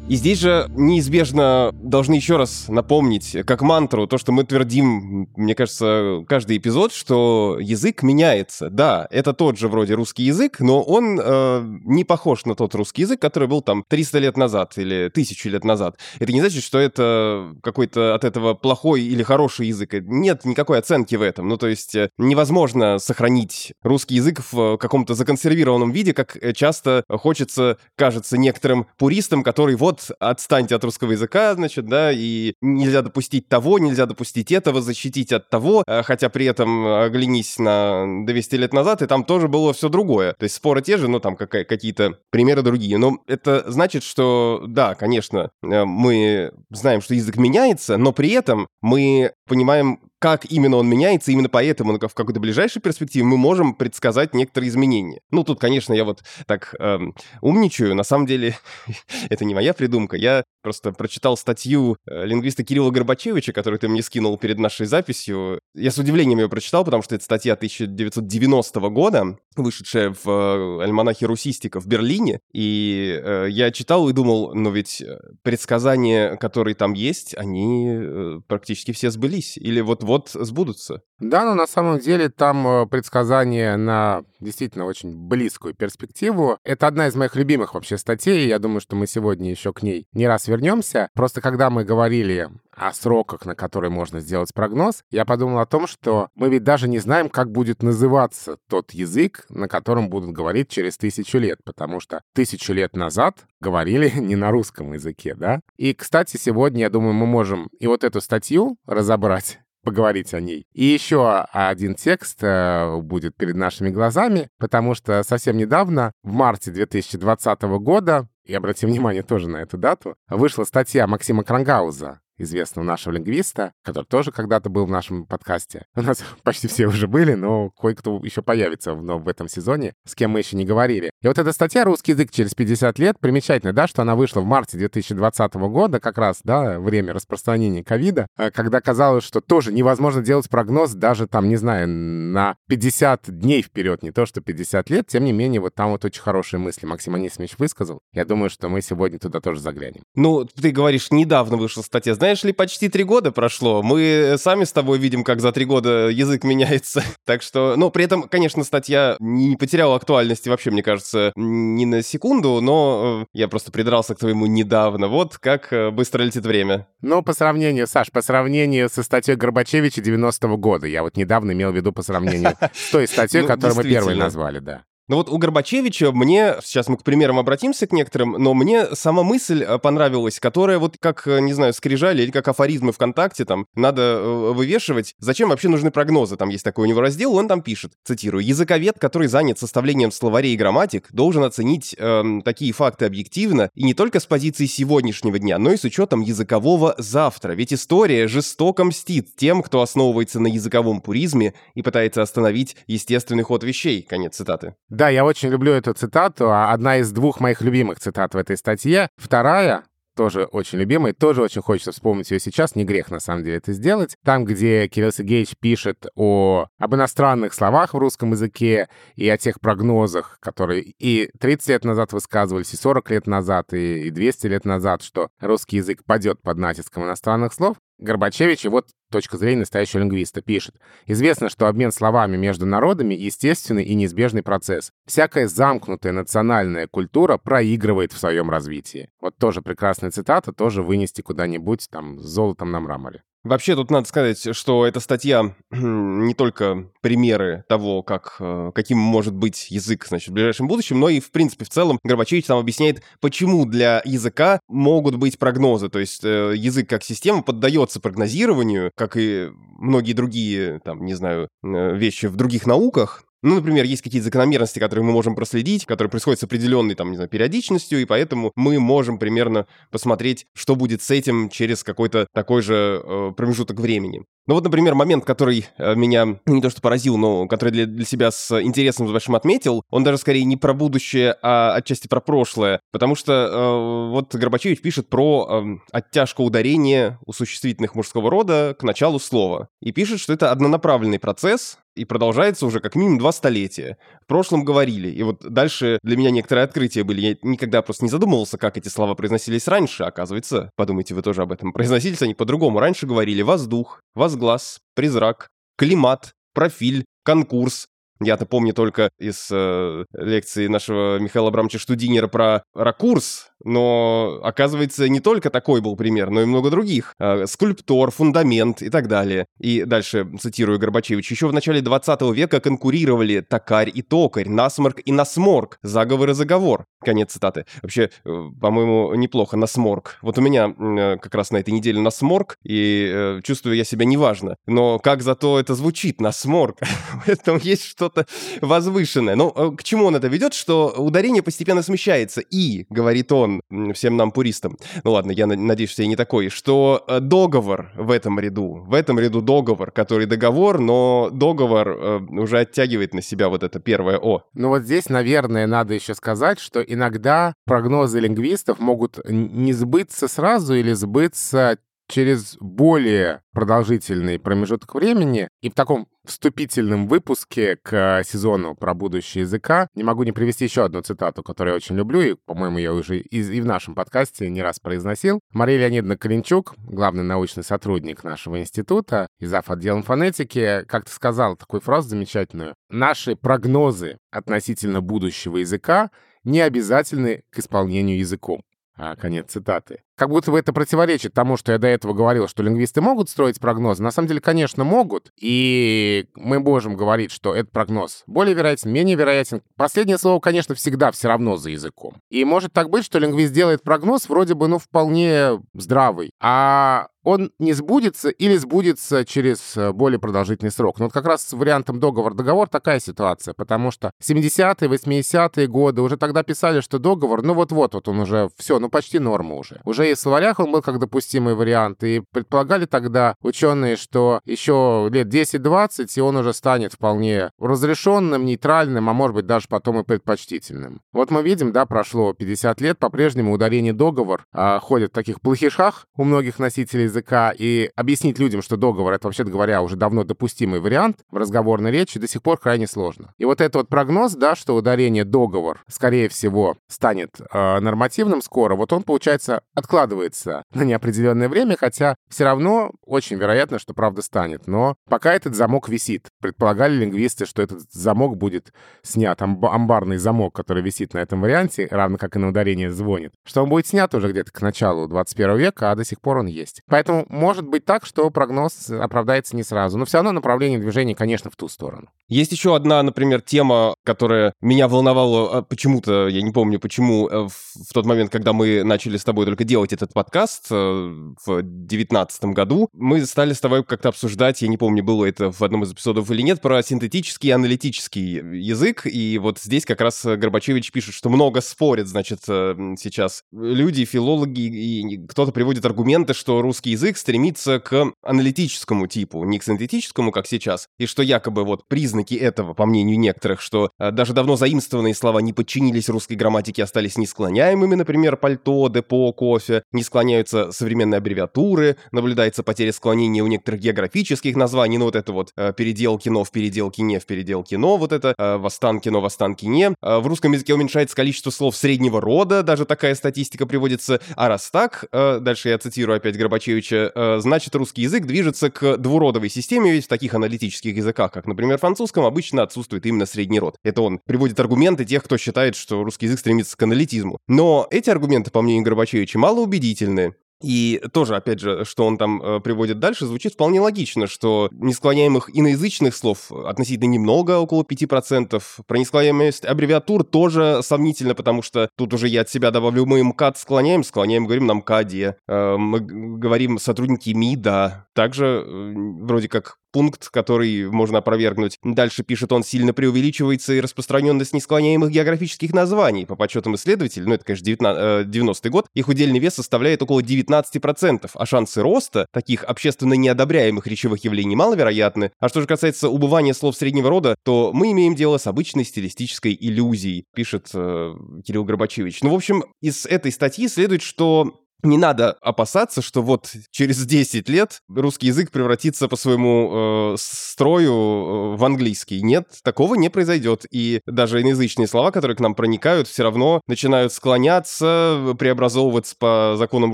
И 0.10 0.16
здесь 0.16 0.40
же 0.40 0.66
неизбежно 0.76 1.70
должны 1.72 2.16
еще 2.16 2.38
раз 2.38 2.66
напомнить, 2.68 3.38
как 3.46 3.62
мантру, 3.62 4.08
то, 4.08 4.18
что 4.18 4.32
мы 4.32 4.44
твердим, 4.44 5.30
мне 5.36 5.54
кажется, 5.54 6.26
каждый 6.28 6.58
эпизод, 6.58 6.94
что 6.94 7.60
язык 7.62 8.02
меняется. 8.02 8.72
Да, 8.72 9.08
это 9.12 9.34
тот 9.34 9.60
же 9.60 9.68
вроде 9.68 9.94
русский 9.94 10.24
язык, 10.24 10.62
но 10.62 10.82
он 10.82 11.20
э, 11.22 11.62
не 11.86 12.06
похож 12.06 12.46
на 12.46 12.56
тот 12.56 12.74
русский 12.74 13.04
язык, 13.04 13.22
который 13.22 13.48
был 13.48 13.62
там 13.62 13.86
300 13.88 14.18
лет 14.18 14.36
назад 14.36 14.80
или 14.80 15.10
1000 15.12 15.48
лет 15.50 15.64
назад. 15.64 16.00
Это 16.18 16.34
не 16.34 16.40
значит, 16.40 16.64
что 16.64 16.80
это 16.80 17.54
какой-то 17.62 18.16
от 18.16 18.24
этого 18.24 18.56
плохой 18.56 19.04
или 19.04 19.22
хороший 19.22 19.68
язык. 19.68 19.94
Нет 19.94 20.44
никакой 20.44 20.80
оценки 20.80 21.14
в 21.14 21.22
этом. 21.22 21.48
Ну, 21.48 21.58
то 21.58 21.68
есть 21.68 21.94
э, 21.94 22.10
невозможно 22.18 22.98
сохранить 22.98 23.74
русский 23.84 24.16
язык 24.16 24.42
в 24.52 24.78
каком-то 24.78 25.14
законсервированном 25.14 25.92
виде, 25.92 26.16
как 26.16 26.36
часто 26.56 27.04
хочется, 27.08 27.78
кажется, 27.96 28.40
некоторым 28.40 28.88
пуристам, 28.98 29.44
которые 29.44 29.78
вот 29.78 29.99
отстаньте 30.20 30.76
от 30.76 30.84
русского 30.84 31.12
языка, 31.12 31.54
значит, 31.56 31.86
да, 31.86 32.12
и 32.12 32.54
нельзя 32.62 33.02
допустить 33.02 33.48
того, 33.48 33.80
нельзя 33.80 34.06
допустить 34.06 34.52
этого, 34.52 34.82
защитить 34.82 35.32
от 35.32 35.50
того, 35.50 35.84
э, 35.88 36.04
хотя 36.04 36.30
при 36.30 36.46
этом 36.46 36.88
оглянись 36.88 37.60
на 37.60 38.26
200 38.26 38.56
лет 38.56 38.74
назад, 38.74 39.02
и 39.02 39.08
там 39.08 39.24
тоже 39.24 39.48
было 39.48 39.74
все 39.74 39.90
другое. 39.90 40.34
То 40.34 40.44
есть 40.44 40.56
споры 40.56 40.82
те 40.82 40.98
же, 40.98 41.08
но 41.08 41.20
там 41.20 41.36
какие-то 41.36 42.20
примеры 42.32 42.62
другие. 42.62 42.98
Но 42.98 43.18
это 43.28 43.64
значит, 43.68 44.04
что, 44.04 44.64
да, 44.68 44.96
конечно, 44.96 45.52
э, 45.62 45.86
мы 45.86 46.52
знаем, 46.70 47.02
что 47.02 47.14
язык 47.14 47.38
меняется, 47.38 47.98
но 47.98 48.12
при 48.12 48.32
этом 48.32 48.68
мы 48.82 49.34
понимаем 49.48 50.00
как 50.20 50.46
именно 50.52 50.78
он 50.78 50.88
меняется, 50.88 51.32
именно 51.32 51.50
поэтому 51.50 51.94
ну, 51.94 52.08
в 52.08 52.14
какой-то 52.14 52.40
ближайшей 52.40 52.82
перспективе 52.82 53.24
мы 53.24 53.38
можем 53.38 53.74
предсказать 53.74 54.34
некоторые 54.34 54.70
изменения. 54.70 55.22
Ну, 55.32 55.44
тут, 55.44 55.60
конечно, 55.60 55.94
я 55.94 56.04
вот 56.04 56.24
так 56.46 56.76
эм, 56.80 57.16
умничаю. 57.42 57.96
На 57.96 58.04
самом 58.04 58.26
деле, 58.26 58.58
это 59.30 59.46
не 59.46 59.56
моя 59.56 59.74
придумка. 59.74 60.18
Я 60.18 60.44
просто 60.62 60.92
прочитал 60.92 61.38
статью 61.38 61.98
э, 62.06 62.26
лингвиста 62.26 62.64
Кирилла 62.64 62.92
Горбачевича, 62.92 63.54
которую 63.54 63.80
ты 63.80 63.88
мне 63.88 64.04
скинул 64.04 64.38
перед 64.38 64.60
нашей 64.60 64.86
записью. 64.86 65.60
Я 65.74 65.92
с 65.92 65.98
удивлением 65.98 66.40
ее 66.40 66.50
прочитал, 66.50 66.84
потому 66.84 67.02
что 67.02 67.16
это 67.16 67.24
статья 67.24 67.54
1990 67.54 68.80
года, 68.90 69.38
вышедшая 69.56 70.14
в 70.24 70.30
э, 70.30 70.84
альманахе 70.84 71.26
Русистика 71.28 71.80
в 71.80 71.88
Берлине. 71.88 72.40
И 72.54 73.18
э, 73.24 73.48
я 73.50 73.72
читал 73.72 74.10
и 74.10 74.14
думал, 74.14 74.54
но 74.54 74.70
ведь 74.70 75.02
э, 75.02 75.18
предсказания, 75.44 76.36
которые 76.36 76.76
там 76.76 76.94
есть, 76.94 77.38
они 77.38 77.88
э, 77.90 78.40
практически 78.48 78.92
все 78.92 79.12
сбылись. 79.12 79.58
Или 79.58 79.80
вот-вот 80.10 80.30
сбудутся. 80.48 81.02
Да, 81.20 81.44
но 81.46 81.54
на 81.54 81.68
самом 81.68 82.00
деле 82.00 82.30
там 82.30 82.66
э, 82.68 82.86
предсказания 82.88 83.76
на 83.78 84.24
действительно 84.40 84.86
очень 84.86 85.16
близкую 85.16 85.74
перспективу. 85.74 86.58
Это 86.64 86.88
одна 86.88 87.08
из 87.08 87.16
моих 87.16 87.36
любимых 87.36 87.74
вообще 87.74 87.98
статей. 87.98 88.48
Я 88.48 88.58
думаю, 88.58 88.80
что 88.80 88.96
мы 88.96 89.06
сегодня 89.06 89.52
еще 89.52 89.74
к 89.74 89.84
ней 89.84 90.08
не 90.14 90.28
раз 90.28 90.48
вернемся. 90.48 91.10
Просто 91.14 91.42
когда 91.42 91.70
мы 91.70 91.84
говорили 91.84 92.50
о 92.72 92.94
сроках, 92.94 93.46
на 93.46 93.54
которые 93.54 93.92
можно 93.92 94.22
сделать 94.22 94.54
прогноз, 94.54 95.04
я 95.12 95.26
подумал 95.26 95.60
о 95.60 95.66
том, 95.66 95.88
что 95.88 96.30
мы 96.36 96.50
ведь 96.50 96.64
даже 96.64 96.88
не 96.88 97.00
знаем, 97.00 97.28
как 97.30 97.52
будет 97.52 97.84
называться 97.84 98.58
тот 98.70 98.92
язык, 98.92 99.46
на 99.50 99.68
котором 99.68 100.10
будут 100.10 100.32
говорить 100.32 100.70
через 100.70 100.98
тысячу 100.98 101.38
лет, 101.38 101.60
потому 101.66 102.00
что 102.00 102.22
тысячу 102.34 102.72
лет 102.72 102.96
назад 102.96 103.46
говорили 103.60 104.10
не 104.16 104.38
на 104.38 104.52
русском 104.52 104.94
языке, 104.94 105.36
да? 105.36 105.60
И, 105.76 105.94
кстати, 105.94 106.38
сегодня, 106.38 106.82
я 106.82 106.90
думаю, 106.90 107.14
мы 107.14 107.26
можем 107.26 107.68
и 107.78 107.88
вот 107.88 108.06
эту 108.06 108.22
статью 108.22 108.78
разобрать, 108.86 109.60
поговорить 109.90 110.36
о 110.36 110.40
ней. 110.40 110.68
И 110.74 110.86
еще 110.86 111.46
один 111.52 111.96
текст 111.96 112.44
э, 112.44 112.98
будет 112.98 113.36
перед 113.36 113.56
нашими 113.56 113.90
глазами, 113.90 114.50
потому 114.60 114.94
что 114.94 115.24
совсем 115.24 115.58
недавно, 115.58 116.12
в 116.22 116.32
марте 116.32 116.70
2020 116.70 117.62
года, 117.80 118.28
и 118.46 118.54
обратим 118.54 118.90
внимание 118.90 119.24
тоже 119.24 119.50
на 119.50 119.58
эту 119.58 119.78
дату, 119.78 120.16
вышла 120.30 120.64
статья 120.64 121.08
Максима 121.08 121.44
Крангауза 121.44 122.20
известного 122.40 122.86
нашего 122.86 123.14
лингвиста, 123.14 123.74
который 123.84 124.06
тоже 124.06 124.32
когда-то 124.32 124.70
был 124.70 124.86
в 124.86 124.90
нашем 124.90 125.26
подкасте. 125.26 125.86
У 125.96 126.02
нас 126.02 126.24
почти 126.44 126.68
все 126.68 126.88
уже 126.88 127.08
были, 127.08 127.36
но 127.36 127.70
кое-кто 127.72 128.20
еще 128.24 128.42
появится 128.42 128.94
в, 128.94 129.02
в 129.02 129.28
этом 129.28 129.48
сезоне, 129.48 129.94
с 130.06 130.16
кем 130.16 130.32
мы 130.32 130.40
еще 130.40 130.58
не 130.58 130.66
говорили. 130.66 131.12
И 131.22 131.28
вот 131.28 131.38
эта 131.38 131.52
статья 131.52 131.84
«Русский 131.84 132.14
язык 132.14 132.32
через 132.32 132.54
50 132.54 133.00
лет» 133.00 133.20
примечательная, 133.20 133.74
да, 133.74 133.88
что 133.88 134.02
она 134.02 134.16
вышла 134.16 134.42
в 134.42 134.46
марте 134.46 134.78
2020 134.78 135.54
года, 135.56 136.00
как 136.00 136.18
раз, 136.18 136.40
да, 136.44 136.80
время 136.80 137.14
распространения 137.14 137.84
ковида, 137.84 138.28
э, 138.38 138.52
когда 138.52 138.82
казалось, 138.82 139.24
что 139.24 139.42
тоже 139.42 139.74
невозможно 139.74 140.22
делать 140.22 140.50
прогноз 140.50 140.94
даже 140.94 141.28
там, 141.28 141.50
не 141.50 141.56
знаю, 141.56 141.88
на 141.88 142.56
50 142.68 143.24
дней 143.28 143.62
вперед, 143.62 144.04
не 144.04 144.12
то 144.12 144.26
что 144.26 144.42
50 144.42 144.90
лет, 144.90 145.08
тем 145.08 145.24
не 145.24 145.32
менее, 145.32 145.60
вот 145.60 145.76
там 145.76 145.92
вот 145.92 146.06
очень 146.06 146.22
хорошие 146.22 146.60
мысли 146.60 146.86
Максим 146.86 147.16
Анисимович 147.16 147.56
высказал. 147.58 148.00
Я 148.14 148.26
думаю, 148.26 148.50
что 148.50 148.70
мы 148.70 148.82
сегодня 148.82 149.20
туда 149.20 149.40
тоже 149.40 149.60
заглянем. 149.60 150.04
Ну, 150.16 150.46
ты 150.46 150.72
говоришь, 150.72 151.12
недавно 151.12 151.58
вышла 151.58 151.82
статья. 151.82 152.14
Знаешь, 152.14 152.29
знаешь 152.30 152.44
ли, 152.44 152.54
почти 152.54 152.90
три 152.90 153.04
года 153.04 153.32
прошло. 153.32 153.82
Мы 153.82 154.36
сами 154.38 154.64
с 154.64 154.72
тобой 154.72 155.00
видим, 155.00 155.24
как 155.24 155.42
за 155.42 155.52
три 155.52 155.66
года 155.66 156.10
язык 156.10 156.44
меняется. 156.44 157.04
Так 157.26 157.42
что, 157.42 157.76
ну, 157.76 157.92
при 157.92 158.06
этом, 158.06 158.24
конечно, 158.24 158.64
статья 158.64 159.16
не 159.20 159.56
потеряла 159.56 159.96
актуальности 159.96 160.50
вообще, 160.50 160.72
мне 160.72 160.82
кажется, 160.82 161.32
ни 161.36 161.86
на 161.86 162.02
секунду, 162.02 162.60
но 162.62 163.22
э, 163.24 163.26
я 163.34 163.48
просто 163.48 163.72
придрался 163.72 164.16
к 164.16 164.20
твоему 164.20 164.46
недавно. 164.46 165.08
Вот 165.08 165.38
как 165.38 165.72
э, 165.72 165.92
быстро 165.92 166.24
летит 166.24 166.46
время. 166.46 166.88
Ну, 167.02 167.22
по 167.22 167.34
сравнению, 167.34 167.88
Саш, 167.88 168.12
по 168.12 168.22
сравнению 168.22 168.90
со 168.90 169.04
статьей 169.04 169.36
Горбачевича 169.36 170.02
90-го 170.02 170.58
года. 170.58 170.88
Я 170.88 171.04
вот 171.04 171.18
недавно 171.18 171.52
имел 171.52 171.72
в 171.72 171.76
виду 171.76 171.92
по 171.92 172.02
сравнению 172.02 172.56
с 172.74 172.92
той 172.92 173.08
статьей, 173.08 173.42
ну, 173.42 173.48
которую 173.48 173.78
мы 173.78 173.84
первой 173.84 174.16
назвали, 174.16 174.60
да. 174.60 174.84
Ну 175.10 175.16
вот 175.16 175.28
у 175.28 175.40
Горбачевича 175.40 176.12
мне, 176.12 176.54
сейчас 176.64 176.88
мы 176.88 176.96
к 176.96 177.04
примерам 177.04 177.40
обратимся 177.40 177.88
к 177.88 177.94
некоторым, 177.94 178.34
но 178.34 178.54
мне 178.54 178.96
сама 178.96 179.24
мысль 179.24 179.64
э, 179.64 179.80
понравилась, 179.80 180.40
которая 180.40 180.78
вот 180.78 180.98
как, 181.00 181.28
э, 181.28 181.40
не 181.40 181.52
знаю, 181.54 181.74
скрижали 181.74 182.22
или 182.22 182.30
как 182.30 182.48
афоризмы 182.48 182.92
ВКонтакте 182.92 183.44
там 183.44 183.66
надо 183.74 184.02
э, 184.02 184.52
вывешивать. 184.54 185.16
Зачем 185.18 185.50
вообще 185.50 185.68
нужны 185.68 185.90
прогнозы? 185.90 186.38
Там 186.38 186.50
есть 186.50 186.64
такой 186.64 186.86
у 186.86 186.88
него 186.88 187.02
раздел, 187.02 187.34
он 187.34 187.48
там 187.48 187.64
пишет, 187.64 187.94
цитирую, 188.04 188.46
«Языковед, 188.46 189.00
который 189.00 189.28
занят 189.28 189.58
составлением 189.58 190.12
словарей 190.12 190.54
и 190.54 190.58
грамматик, 190.58 191.12
должен 191.12 191.44
оценить 191.44 191.96
эм, 191.98 192.44
такие 192.44 192.72
факты 192.72 193.06
объективно 193.06 193.72
и 193.74 193.86
не 193.86 193.96
только 193.96 194.20
с 194.20 194.28
позиции 194.28 194.68
сегодняшнего 194.68 195.40
дня, 195.40 195.58
но 195.58 195.72
и 195.72 195.78
с 195.78 195.84
учетом 195.86 196.22
языкового 196.22 196.94
завтра. 197.00 197.54
Ведь 197.54 197.74
история 197.74 198.28
жестоко 198.28 198.84
мстит 198.84 199.36
тем, 199.36 199.64
кто 199.64 199.82
основывается 199.82 200.40
на 200.40 200.46
языковом 200.46 201.02
пуризме 201.02 201.56
и 201.74 201.82
пытается 201.82 202.22
остановить 202.22 202.76
естественный 202.86 203.42
ход 203.42 203.64
вещей». 203.64 204.04
Конец 204.04 204.36
цитаты. 204.36 204.76
Да, 205.00 205.08
я 205.08 205.24
очень 205.24 205.48
люблю 205.48 205.72
эту 205.72 205.94
цитату. 205.94 206.52
А 206.52 206.74
одна 206.74 206.98
из 206.98 207.14
двух 207.14 207.40
моих 207.40 207.62
любимых 207.62 208.02
цитат 208.02 208.34
в 208.34 208.38
этой 208.38 208.58
статье. 208.58 209.08
Вторая 209.16 209.86
тоже 210.18 210.44
очень 210.44 210.80
любимая, 210.80 211.14
тоже 211.14 211.42
очень 211.42 211.62
хочется 211.62 211.94
вспомнить 211.94 212.30
ее 212.30 212.42
сейчас, 212.42 212.76
не 212.76 212.84
грех 212.84 213.10
на 213.10 213.22
самом 213.22 213.46
деле 213.46 213.56
это 213.56 213.72
сделать. 213.72 214.18
Там, 214.26 214.44
где 214.44 214.90
Кирилл 214.90 215.14
Сергеевич 215.14 215.56
пишет 215.58 216.08
о, 216.16 216.68
об 216.78 216.94
иностранных 216.94 217.54
словах 217.54 217.94
в 217.94 217.98
русском 217.98 218.32
языке 218.32 218.90
и 219.16 219.30
о 219.30 219.38
тех 219.38 219.62
прогнозах, 219.62 220.38
которые 220.42 220.82
и 220.82 221.32
30 221.40 221.70
лет 221.70 221.86
назад 221.86 222.12
высказывались, 222.12 222.74
и 222.74 222.76
40 222.76 223.10
лет 223.12 223.28
назад, 223.28 223.72
и 223.72 224.10
200 224.10 224.48
лет 224.48 224.66
назад, 224.66 225.04
что 225.04 225.30
русский 225.40 225.78
язык 225.78 226.04
падет 226.04 226.42
под 226.42 226.58
натиском 226.58 227.06
иностранных 227.06 227.54
слов. 227.54 227.78
Горбачевич, 227.98 228.66
и 228.66 228.68
вот 228.68 228.88
точка 229.10 229.38
зрения 229.38 229.60
настоящего 229.60 230.02
лингвиста, 230.02 230.42
пишет. 230.42 230.76
Известно, 231.06 231.50
что 231.50 231.68
обмен 231.68 231.92
словами 231.92 232.38
между 232.38 232.66
народами— 232.66 233.14
естественный 233.16 233.84
и 233.84 233.96
неизбежный 233.96 234.44
процесс. 234.44 234.92
Всякая 235.06 235.48
замкнутая 235.48 236.14
национальная 236.14 236.88
культура 236.88 237.38
проигрывает 237.38 238.14
в 238.14 238.18
своем 238.18 238.50
развитии. 238.50 239.10
Вот 239.22 239.38
тоже 239.38 239.62
прекрасная 239.62 240.12
цитата, 240.12 240.54
тоже 240.54 240.84
вынести 240.84 241.22
куда-нибудь 241.22 241.88
там 241.90 242.20
с 242.20 242.26
золотом 242.26 242.72
на 242.72 242.80
мраморе. 242.80 243.24
Вообще 243.44 243.76
тут 243.76 243.90
надо 243.90 244.06
сказать, 244.06 244.54
что 244.54 244.86
эта 244.86 245.00
статья 245.00 245.56
не 245.72 246.34
только 246.34 246.90
примеры 247.02 247.64
того, 247.70 248.04
как, 248.04 248.36
э, 248.40 248.72
каким 248.76 248.98
может 248.98 249.34
быть 249.34 249.72
язык 249.72 250.06
значит, 250.06 250.30
в 250.30 250.34
ближайшем 250.34 250.68
будущем, 250.68 251.00
но 251.00 251.08
и, 251.08 251.22
в 251.22 251.32
принципе, 251.32 251.64
в 251.64 251.70
целом 251.70 252.00
Горбачевич 252.04 252.48
там 252.48 252.60
объясняет, 252.60 253.02
почему 253.22 253.66
для 253.66 254.02
языка 254.04 254.60
могут 254.68 255.16
быть 255.16 255.40
прогнозы. 255.40 255.88
То 255.88 256.00
есть 256.00 256.26
э, 256.26 256.54
язык 256.56 256.90
как 256.90 257.04
система 257.04 257.42
поддается 257.42 258.02
прогнозированию, 258.02 258.92
как 259.00 259.16
и 259.16 259.50
многие 259.78 260.12
другие, 260.12 260.82
там, 260.82 261.06
не 261.06 261.14
знаю, 261.14 261.48
э, 261.64 261.96
вещи 261.96 262.26
в 262.26 262.36
других 262.36 262.68
науках, 262.68 263.24
ну, 263.42 263.56
например, 263.56 263.86
есть 263.86 264.02
какие-то 264.02 264.26
закономерности, 264.26 264.80
которые 264.80 265.06
мы 265.06 265.12
можем 265.12 265.36
проследить, 265.36 265.86
которые 265.86 266.10
происходят 266.12 266.40
с 266.40 266.44
определенной, 266.44 266.96
там, 266.96 267.12
не 267.12 267.16
знаю, 267.16 267.30
периодичностью, 267.30 268.02
и 268.02 268.06
поэтому 268.06 268.52
мы 268.56 268.80
можем 268.80 269.18
примерно 269.18 269.66
посмотреть, 269.92 270.46
что 270.54 270.76
будет 270.76 271.02
с 271.02 271.12
этим 271.12 271.50
через 271.50 271.84
какой-то 271.84 272.28
такой 272.34 272.62
же 272.62 273.02
э, 273.04 273.32
промежуток 273.36 273.80
времени. 273.80 274.24
Ну 274.50 274.56
вот, 274.56 274.64
например, 274.64 274.96
момент, 274.96 275.26
который 275.26 275.68
э, 275.78 275.94
меня 275.94 276.40
не 276.48 276.60
то 276.60 276.72
что 276.72 276.82
поразил, 276.82 277.18
но 277.18 277.48
который 277.48 277.70
для, 277.70 277.86
для 277.86 278.04
себя 278.04 278.32
с 278.32 278.60
интересом 278.60 279.08
с 279.08 279.12
большим 279.12 279.36
отметил, 279.36 279.84
он 279.92 280.04
даже 280.04 280.18
скорее 280.18 280.44
не 280.44 280.58
про 280.58 280.74
будущее, 280.74 281.36
а 281.44 281.76
отчасти 281.76 282.08
про 282.08 282.20
прошлое. 282.20 282.82
Потому 282.92 283.14
что 283.14 283.32
э, 283.32 284.10
вот 284.12 284.34
Горбачевич 284.34 284.82
пишет 284.82 285.08
про 285.08 285.48
э, 285.48 285.78
оттяжку 285.92 286.44
ударения 286.44 287.20
у 287.28 287.32
существительных 287.32 287.94
мужского 287.94 288.32
рода 288.32 288.76
к 288.80 288.82
началу 288.82 289.20
слова. 289.20 289.70
И 289.84 289.92
пишет, 289.92 290.20
что 290.20 290.34
это 290.34 290.52
однонаправленный 290.52 291.20
процесс, 291.20 291.78
и 292.00 292.06
продолжается 292.06 292.66
уже 292.66 292.80
как 292.80 292.96
минимум 292.96 293.20
два 293.20 293.32
столетия. 293.32 293.98
В 294.24 294.28
прошлом 294.28 294.64
говорили, 294.64 295.10
и 295.10 295.22
вот 295.24 295.42
дальше 295.42 296.00
для 296.02 296.16
меня 296.16 296.32
некоторые 296.32 296.64
открытия 296.64 297.04
были. 297.04 297.22
Я 297.22 297.36
никогда 297.42 297.82
просто 297.82 298.06
не 298.06 298.10
задумывался, 298.10 298.58
как 298.58 298.78
эти 298.78 298.88
слова 298.88 299.16
произносились 299.16 299.68
раньше, 299.68 300.04
оказывается. 300.04 300.72
Подумайте 300.76 301.14
вы 301.14 301.22
тоже 301.22 301.42
об 301.42 301.52
этом. 301.52 301.74
Произносились 301.74 302.22
они 302.22 302.34
по-другому. 302.34 302.80
Раньше 302.80 303.06
говорили 303.06 303.42
«воздух», 303.42 304.00
«возглас», 304.16 304.80
«призрак», 304.96 305.50
«климат», 305.78 306.32
«профиль», 306.54 307.06
«конкурс», 307.26 307.88
я-то 308.22 308.46
помню 308.46 308.74
только 308.74 309.10
из 309.18 309.48
э, 309.52 310.06
лекции 310.14 310.68
нашего 310.68 311.20
Михаила 311.20 311.50
Абрамовича 311.50 311.80
Штудинера 311.80 312.28
про 312.28 312.64
ракурс, 312.74 313.48
но, 313.64 314.40
оказывается, 314.44 315.08
не 315.10 315.20
только 315.20 315.50
такой 315.50 315.82
был 315.82 315.96
пример, 315.96 316.30
но 316.30 316.42
и 316.42 316.46
много 316.46 316.70
других. 316.70 317.14
Э, 317.20 317.46
скульптор, 317.48 318.12
фундамент 318.12 318.82
и 318.82 318.90
так 318.90 319.08
далее. 319.08 319.46
И 319.60 319.84
дальше, 319.84 320.28
цитирую 320.40 320.80
Горбачевич, 320.80 321.32
еще 321.32 321.48
в 321.48 321.54
начале 321.54 321.82
20 321.82 322.22
века 322.34 322.60
конкурировали 322.60 323.42
токарь 323.42 323.92
и 323.94 324.02
токарь, 324.02 324.50
насморк 324.50 325.02
и 325.04 325.12
насморк, 325.12 325.80
заговор 325.82 326.32
и 326.32 326.34
заговор. 326.34 326.86
Конец 327.04 327.32
цитаты. 327.32 327.66
Вообще, 327.82 328.10
э, 328.26 328.50
по-моему, 328.60 329.14
неплохо, 329.16 329.58
насморк. 329.58 330.18
Вот 330.22 330.38
у 330.38 330.42
меня 330.42 330.74
э, 330.78 331.18
как 331.18 331.34
раз 331.36 331.52
на 331.52 331.58
этой 331.58 331.72
неделе 331.72 332.02
насморк, 332.02 332.58
и 332.64 333.10
э, 333.12 333.42
чувствую 333.44 333.76
я 333.76 333.84
себя 333.84 334.06
неважно. 334.06 334.56
Но 334.68 335.00
как 335.00 335.22
зато 335.22 335.60
это 335.60 335.76
звучит, 335.76 336.22
насморк. 336.22 336.80
В 337.26 337.30
этом 337.30 337.58
есть 337.58 337.84
что 337.84 338.09
что-то 338.10 338.28
возвышенное. 338.62 339.36
Но 339.36 339.54
э, 339.56 339.72
к 339.78 339.84
чему 339.84 340.06
он 340.06 340.16
это 340.16 340.28
ведет? 340.28 340.54
Что 340.54 340.94
ударение 340.98 341.42
постепенно 341.42 341.82
смещается. 341.82 342.42
И, 342.42 342.86
говорит 342.90 343.32
он 343.32 343.62
всем 343.94 344.18
нам 344.18 344.32
пуристам, 344.32 344.78
ну 345.04 345.12
ладно, 345.12 345.32
я 345.32 345.48
надеюсь, 345.48 345.92
что 345.92 346.02
я 346.02 346.08
не 346.08 346.16
такой, 346.16 346.50
что 346.50 347.04
э, 347.08 347.20
договор 347.20 347.92
в 347.96 348.12
этом 348.12 348.40
ряду, 348.40 348.84
в 348.88 348.94
этом 348.94 349.20
ряду 349.20 349.42
договор, 349.42 349.92
который 349.92 350.26
договор, 350.26 350.80
но 350.80 351.30
договор 351.32 351.90
э, 351.90 352.20
уже 352.32 352.60
оттягивает 352.60 353.14
на 353.14 353.22
себя 353.22 353.50
вот 353.50 353.64
это 353.64 353.80
первое 353.80 354.18
«о». 354.18 354.44
Ну 354.54 354.70
вот 354.70 354.84
здесь, 354.84 355.10
наверное, 355.10 355.68
надо 355.68 355.94
еще 355.94 356.16
сказать, 356.16 356.60
что 356.60 356.82
иногда 356.82 357.54
прогнозы 357.66 358.20
лингвистов 358.20 358.80
могут 358.80 359.20
не 359.30 359.74
сбыться 359.74 360.28
сразу 360.28 360.76
или 360.76 360.94
сбыться 360.94 361.78
через 362.10 362.58
более 362.60 363.42
продолжительный 363.54 364.40
промежуток 364.40 364.96
времени. 364.96 365.48
И 365.62 365.70
в 365.70 365.74
таком 365.76 366.08
вступительном 366.26 367.08
выпуске 367.08 367.78
к 367.78 368.24
сезону 368.24 368.76
про 368.76 368.94
будущее 368.94 369.44
языка 369.44 369.88
не 369.96 370.04
могу 370.04 370.24
не 370.24 370.32
привести 370.32 370.66
еще 370.66 370.84
одну 370.84 371.02
цитату, 371.02 371.44
которую 371.44 371.74
я 371.74 371.76
очень 371.78 371.96
люблю, 371.96 372.22
и, 372.22 372.36
по-моему, 372.46 372.80
я 372.80 372.94
уже 372.94 373.20
и, 373.20 373.40
и 373.40 373.62
в 373.62 373.66
нашем 373.66 373.96
подкасте 373.96 374.50
не 374.50 374.62
раз 374.62 374.80
произносил. 374.80 375.40
Мария 375.54 375.80
Леонидовна 375.80 376.18
Калинчук, 376.18 376.74
главный 376.78 377.24
научный 377.24 377.64
сотрудник 377.64 378.24
нашего 378.24 378.60
института 378.60 379.28
и 379.40 379.46
зав. 379.46 379.70
отделом 379.70 380.04
фонетики, 380.04 380.84
как-то 380.88 381.12
сказала 381.12 381.56
такую 381.56 381.82
фразу 381.82 382.10
замечательную. 382.10 382.76
«Наши 382.90 383.36
прогнозы 383.36 384.18
относительно 384.32 385.02
будущего 385.02 385.58
языка 385.58 386.10
не 386.44 386.62
обязательны 386.62 387.44
к 387.52 387.60
исполнению 387.60 388.18
языком». 388.18 388.62
А, 389.02 389.16
конец 389.16 389.52
цитаты. 389.52 390.02
Как 390.18 390.28
будто 390.30 390.52
бы 390.52 390.60
это 390.60 390.74
противоречит 390.74 391.34
тому, 391.34 391.56
что 391.56 391.72
я 391.72 391.78
до 391.78 391.88
этого 391.88 392.14
говорил, 392.14 392.50
что 392.50 392.62
лингвисты 392.62 393.00
могут 393.00 393.30
строить 393.30 393.58
прогнозы. 393.58 394.04
На 394.04 394.12
самом 394.12 394.28
деле, 394.28 394.42
конечно, 394.42 394.84
могут. 394.84 395.32
И 395.40 396.26
мы 396.36 396.60
можем 396.60 396.98
говорить, 396.98 397.32
что 397.32 397.56
этот 397.56 397.72
прогноз 397.72 398.24
более 398.28 398.54
вероятен, 398.54 398.92
менее 398.92 399.16
вероятен. 399.16 399.62
Последнее 399.78 400.18
слово, 400.18 400.42
конечно, 400.42 400.76
всегда 400.76 401.12
все 401.12 401.30
равно 401.30 401.56
за 401.56 401.70
языком. 401.70 402.16
И 402.30 402.44
может 402.44 402.74
так 402.74 402.90
быть, 402.90 403.06
что 403.06 403.20
лингвист 403.20 403.54
делает 403.54 403.84
прогноз 403.84 404.28
вроде 404.28 404.54
бы, 404.54 404.68
ну, 404.68 404.80
вполне 404.80 405.62
здравый. 405.74 406.32
А 406.42 407.08
он 407.30 407.52
не 407.60 407.74
сбудется 407.74 408.30
или 408.30 408.58
сбудется 408.58 409.24
через 409.24 409.78
э, 409.78 409.92
более 409.92 410.20
продолжительный 410.20 410.72
срок. 410.72 411.00
Но 411.00 411.06
вот 411.06 411.14
как 411.14 411.26
раз 411.26 411.44
с 411.44 411.54
вариантом 411.54 412.00
договор-договор 412.00 412.68
такая 412.70 413.00
ситуация, 413.00 413.54
потому 413.54 413.92
что 413.92 414.12
70-е, 414.22 414.90
80-е 414.90 415.68
годы 415.68 416.02
уже 416.02 416.18
тогда 416.18 416.42
писали, 416.42 416.82
что 416.82 416.98
договор, 416.98 417.44
ну 417.44 417.54
вот-вот, 417.54 417.94
вот 417.94 418.08
он 418.08 418.22
уже 418.22 418.50
все, 418.58 418.80
ну 418.80 418.90
почти 418.90 419.20
норма 419.20 419.56
уже. 419.56 419.80
Уже 419.86 420.10
и 420.10 420.16
в 420.16 420.20
словарях 420.20 420.60
он 420.60 420.72
был 420.72 420.82
как 420.82 420.98
допустимый 420.98 421.54
вариант, 421.54 422.04
и 422.04 422.24
предполагали 422.32 422.86
тогда 422.86 423.36
ученые, 423.42 423.96
что 423.96 424.42
еще 424.46 425.08
лет 425.12 425.28
10-20, 425.28 426.08
и 426.16 426.22
он 426.22 426.36
уже 426.38 426.54
станет 426.54 426.94
вполне 426.94 427.52
разрешенным, 427.60 428.46
нейтральным, 428.46 429.08
а 429.08 429.14
может 429.14 429.36
быть 429.36 429.46
даже 429.46 429.68
потом 429.70 430.00
и 430.00 430.04
предпочтительным. 430.04 431.02
Вот 431.14 431.30
мы 431.30 431.44
видим, 431.44 431.72
да, 431.72 431.86
прошло 431.86 432.34
50 432.34 432.82
лет, 432.82 432.98
по-прежнему 432.98 433.54
ударение 433.54 433.94
договор 433.94 434.46
а, 434.52 434.80
ходит 434.80 435.12
в 435.12 435.14
таких 435.14 435.42
плохишах 435.42 436.08
у 436.16 436.24
многих 436.24 436.58
носителей 436.58 437.08
языка, 437.20 437.54
и 437.56 437.90
объяснить 437.96 438.40
людям, 438.40 438.62
что 438.62 438.78
договор— 438.78 439.14
это, 439.14 439.28
вообще 439.28 439.44
говоря, 439.44 439.82
уже 439.82 439.96
давно 439.96 440.24
допустимый 440.24 440.80
вариант 440.80 441.20
в 441.30 441.38
разговорной 441.38 441.92
речи, 441.92 442.20
до 442.20 442.28
сих 442.28 442.42
пор 442.42 442.58
крайне 442.58 442.88
сложно. 442.88 443.34
И 443.38 443.46
вот 443.46 443.62
этот 443.62 443.76
вот 443.76 443.90
прогноз, 443.90 444.34
да, 444.34 444.56
что 444.56 444.76
ударение 444.76 445.26
договор, 445.26 445.84
скорее 445.88 446.30
всего, 446.30 446.76
станет 446.88 447.40
э, 447.40 447.80
нормативным 447.80 448.42
скоро, 448.42 448.76
вот 448.76 448.94
он, 448.94 449.04
получается, 449.04 449.62
откладывается 449.76 450.64
на 450.74 450.84
неопределенное 450.84 451.50
время, 451.50 451.76
хотя 451.78 452.16
все 452.30 452.44
равно 452.46 452.92
очень 453.06 453.38
вероятно, 453.38 453.80
что 453.80 453.94
правда 453.94 454.22
станет. 454.22 454.68
Но 454.68 454.96
пока 455.10 455.34
этот 455.34 455.56
замок 455.56 455.90
висит. 455.90 456.28
Предполагали 456.42 456.96
лингвисты, 456.96 457.46
что 457.46 457.62
этот 457.62 457.82
замок 457.92 458.38
будет 458.38 458.74
снят, 459.04 459.42
амб 459.42 459.66
амбарный 459.66 460.18
замок, 460.18 460.56
который 460.56 460.84
висит 460.84 461.14
на 461.14 461.20
этом 461.20 461.42
варианте, 461.42 461.88
равно 461.92 462.18
как 462.18 462.36
и 462.36 462.40
на 462.40 462.50
ударение 462.50 462.92
звонит, 462.92 463.32
что 463.46 463.64
он 463.64 463.70
будет 463.70 463.88
снят 463.88 464.14
уже 464.14 464.32
где-то 464.32 464.52
к 464.52 464.62
началу 464.62 465.08
21 465.08 465.58
века, 465.58 465.92
а 465.92 465.96
до 465.96 466.06
сих 466.06 466.22
пор 466.22 466.38
он 466.38 466.48
есть. 466.48 466.82
Поэтому 466.88 467.09
может 467.30 467.68
быть 467.68 467.86
так, 467.86 468.06
что 468.06 468.30
прогноз 468.30 468.90
оправдается 468.90 469.56
не 469.56 469.64
сразу. 469.64 469.98
Но 469.98 470.06
все 470.06 470.18
равно 470.18 470.32
направление 470.32 470.80
движения, 470.80 471.16
конечно, 471.16 471.50
в 471.50 471.56
ту 471.56 471.68
сторону. 471.68 472.10
Есть 472.28 472.52
еще 472.52 472.76
одна, 472.76 473.02
например, 473.04 473.42
тема, 473.42 473.96
которая 474.04 474.54
меня 474.62 474.88
волновала 474.88 475.58
а, 475.58 475.62
почему-то, 475.62 476.28
я 476.28 476.42
не 476.42 476.52
помню 476.52 476.80
почему, 476.80 477.28
э, 477.28 477.48
в 477.48 477.94
тот 477.94 478.06
момент, 478.06 478.32
когда 478.32 478.54
мы 478.54 478.84
начали 478.84 479.18
с 479.18 479.24
тобой 479.24 479.46
только 479.46 479.64
делать 479.64 479.94
этот 479.94 480.14
подкаст 480.14 480.68
э, 480.72 480.76
в 480.76 481.62
девятнадцатом 481.64 482.54
году, 482.54 482.90
мы 482.94 483.26
стали 483.26 483.54
с 483.54 483.60
тобой 483.60 483.84
как-то 483.84 484.10
обсуждать, 484.10 484.62
я 484.62 484.68
не 484.68 484.78
помню, 484.78 485.04
было 485.04 485.26
это 485.26 485.52
в 485.52 485.62
одном 485.64 485.84
из 485.84 485.94
эпизодов 485.94 486.30
или 486.32 486.42
нет, 486.42 486.62
про 486.62 486.82
синтетический 486.84 487.50
и 487.50 487.54
аналитический 487.54 488.60
язык. 488.60 489.06
И 489.06 489.38
вот 489.38 489.60
здесь 489.60 489.86
как 489.86 490.02
раз 490.02 490.24
Горбачевич 490.24 490.92
пишет, 490.92 491.14
что 491.16 491.30
много 491.30 491.62
спорят, 491.62 492.08
значит, 492.08 492.42
э, 492.48 492.96
сейчас 493.00 493.44
люди, 493.52 494.06
филологи, 494.06 494.62
и 494.62 495.28
кто-то 495.28 495.52
приводит 495.52 495.86
аргументы, 495.86 496.34
что 496.34 496.62
русский 496.62 496.89
русский 496.90 497.08
язык 497.08 497.18
стремится 497.18 497.80
к 497.80 498.14
аналитическому 498.24 499.08
типу, 499.08 499.44
не 499.44 499.60
к 499.60 499.64
синтетическому, 499.64 500.32
как 500.32 500.48
сейчас, 500.48 500.88
и 500.98 501.06
что 501.06 501.22
якобы 501.22 501.64
вот 501.64 501.88
признаки 501.88 502.36
этого, 502.36 502.74
по 502.74 502.86
мнению 502.86 503.20
некоторых, 503.20 503.62
что 503.62 503.92
э, 504.00 504.12
даже 504.12 504.34
давно 504.34 504.56
заимствованные 504.56 505.14
слова 505.14 505.40
не 505.40 505.54
подчинились 505.54 506.10
русской 506.10 506.36
грамматике, 506.36 506.84
остались 506.84 507.18
несклоняемыми, 507.18 507.96
например, 507.96 508.38
пальто, 508.38 508.90
депо, 508.90 509.32
кофе, 509.34 509.84
не 509.92 510.04
склоняются 510.04 510.72
современные 510.72 511.20
аббревиатуры, 511.20 511.98
наблюдается 512.12 512.64
потеря 512.64 512.92
склонения 512.92 513.44
у 513.44 513.48
некоторых 513.48 513.82
географических 513.82 514.56
названий, 514.56 514.98
ну 514.98 515.06
вот 515.06 515.16
это 515.16 515.32
вот 515.32 515.52
э, 515.56 515.74
переделки 515.74 516.30
но 516.30 516.44
в 516.44 516.52
переделке 516.52 517.04
не 517.04 517.20
в 517.20 517.26
переделке 517.26 517.78
но, 517.78 517.98
вот 517.98 518.12
это 518.12 518.34
э, 518.38 518.58
востанки 518.58 519.10
но 519.10 519.22
востанки 519.22 519.66
не. 519.66 519.94
Э, 520.02 520.20
в 520.20 520.28
русском 520.28 520.54
языке 520.54 520.74
уменьшается 520.74 521.16
количество 521.16 521.52
слов 521.52 521.76
среднего 521.76 522.22
рода, 522.22 522.64
даже 522.64 522.86
такая 522.86 523.16
статистика 523.16 523.66
приводится. 523.66 524.20
А 524.36 524.48
раз 524.48 524.70
так, 524.72 525.06
э, 525.12 525.40
дальше 525.40 525.70
я 525.70 525.78
цитирую 525.78 526.18
опять 526.18 526.38
Горбачевича, 526.38 526.79
Андреевича, 526.80 527.12
э, 527.14 527.40
значит, 527.40 527.76
русский 527.76 528.04
язык 528.04 528.26
движется 528.26 528.70
к 528.72 528.98
двуродовой 528.98 529.50
системе, 529.50 529.92
ведь 529.92 530.06
в 530.06 530.08
таких 530.08 530.34
аналитических 530.34 530.96
языках, 530.96 531.32
как, 531.32 531.46
например, 531.46 531.78
французском, 531.78 532.26
обычно 532.26 532.64
отсутствует 532.64 533.06
именно 533.06 533.26
средний 533.26 533.60
род. 533.60 533.76
Это 533.84 534.02
он 534.02 534.20
приводит 534.26 534.60
аргументы 534.60 535.06
тех, 535.06 535.24
кто 535.24 535.38
считает, 535.38 535.76
что 535.76 536.04
русский 536.04 536.28
язык 536.28 536.40
стремится 536.40 536.78
к 536.78 536.84
аналитизму. 536.84 537.40
Но 537.48 537.88
эти 537.92 538.10
аргументы, 538.10 538.52
по 538.52 538.62
мнению 538.62 538.84
Горбачевича, 538.84 539.38
малоубедительны. 539.38 540.36
И 540.62 541.02
тоже, 541.14 541.36
опять 541.36 541.60
же, 541.60 541.86
что 541.86 542.06
он 542.06 542.18
там 542.18 542.42
э, 542.42 542.60
приводит 542.60 543.00
дальше, 543.00 543.26
звучит 543.26 543.54
вполне 543.54 543.80
логично, 543.80 544.28
что 544.28 544.70
несклоняемых 544.72 545.50
иноязычных 545.54 546.16
слов 546.16 546.52
относительно 546.52 547.10
немного, 547.10 547.58
около 547.60 547.84
5%. 547.84 548.62
Про 548.86 548.98
несклоняемость 548.98 549.66
аббревиатур 549.66 550.24
тоже 550.24 550.82
сомнительно, 550.84 551.34
потому 551.34 551.62
что 551.62 551.90
тут 551.96 552.14
уже 552.14 552.28
я 552.28 552.42
от 552.42 552.50
себя 552.50 552.72
добавлю, 552.72 553.06
мы 553.06 553.24
МКАД 553.24 553.58
склоняем, 553.58 554.04
склоняем, 554.04 554.46
говорим 554.46 554.66
на 554.66 554.76
МКАДе. 554.76 555.38
Э, 555.48 555.78
мы 555.78 556.00
говорим 556.02 556.78
сотрудники 556.78 557.30
МИДа. 557.30 558.08
Также 558.14 558.46
э, 558.46 558.94
вроде 559.22 559.48
как 559.48 559.78
пункт, 559.92 560.30
который 560.30 560.90
можно 560.90 561.20
опровергнуть. 561.20 561.78
Дальше 561.84 562.24
пишет 562.24 562.52
он, 562.52 562.64
сильно 562.64 562.94
преувеличивается 562.94 563.74
и 563.74 563.82
распространенность 563.82 564.54
несклоняемых 564.54 565.12
географических 565.12 565.74
названий. 565.74 566.26
По 566.26 566.36
подсчетам 566.36 566.76
исследователей, 566.76 567.26
ну 567.26 567.36
это, 567.36 567.46
конечно, 567.46 567.66
90-й 567.66 568.70
год, 568.70 568.88
их 568.94 569.08
удельный 569.08 569.40
вес 569.40 569.56
составляет 569.56 570.02
около 570.02 570.22
19%, 570.22 571.30
а 571.34 571.46
шансы 571.46 571.82
роста 571.82 572.28
таких 572.32 572.64
общественно 572.64 573.14
неодобряемых 573.14 573.88
речевых 573.88 574.24
явлений 574.24 574.56
маловероятны. 574.56 575.32
А 575.40 575.50
что 575.50 575.62
же 575.62 575.68
касается 575.68 576.10
убывания 576.10 576.54
слов 576.54 576.76
среднего 576.76 577.10
рода, 577.10 577.36
то 577.44 577.72
мы 577.74 577.92
имеем 577.92 578.16
дело 578.16 578.38
с 578.38 578.48
обычной 578.48 578.86
стилистической 578.86 579.58
иллюзией, 579.60 580.26
пишет 580.36 580.70
э, 580.74 581.14
Кирилл 581.46 581.64
Горбачевич. 581.64 582.22
Ну, 582.22 582.32
в 582.32 582.36
общем, 582.36 582.64
из 582.82 583.06
этой 583.06 583.32
статьи 583.32 583.68
следует, 583.68 584.02
что 584.02 584.60
не 584.84 584.98
надо 584.98 585.32
опасаться, 585.42 586.02
что 586.02 586.22
вот 586.22 586.52
через 586.72 587.06
10 587.06 587.50
лет 587.50 587.82
русский 587.90 588.28
язык 588.28 588.52
превратится 588.52 589.08
по 589.08 589.16
своему 589.16 590.14
э, 590.14 590.16
строю 590.18 590.94
э, 590.94 591.56
в 591.58 591.66
английский. 591.66 592.22
Нет, 592.22 592.48
такого 592.64 592.96
не 592.96 593.10
произойдет. 593.10 593.66
И 593.72 594.02
даже 594.06 594.42
иноязычные 594.42 594.88
слова, 594.88 595.12
которые 595.12 595.36
к 595.36 595.40
нам 595.40 595.56
проникают, 595.56 596.08
все 596.08 596.24
равно 596.24 596.62
начинают 596.68 597.12
склоняться, 597.14 598.36
преобразовываться 598.38 599.16
по 599.18 599.56
законам 599.58 599.94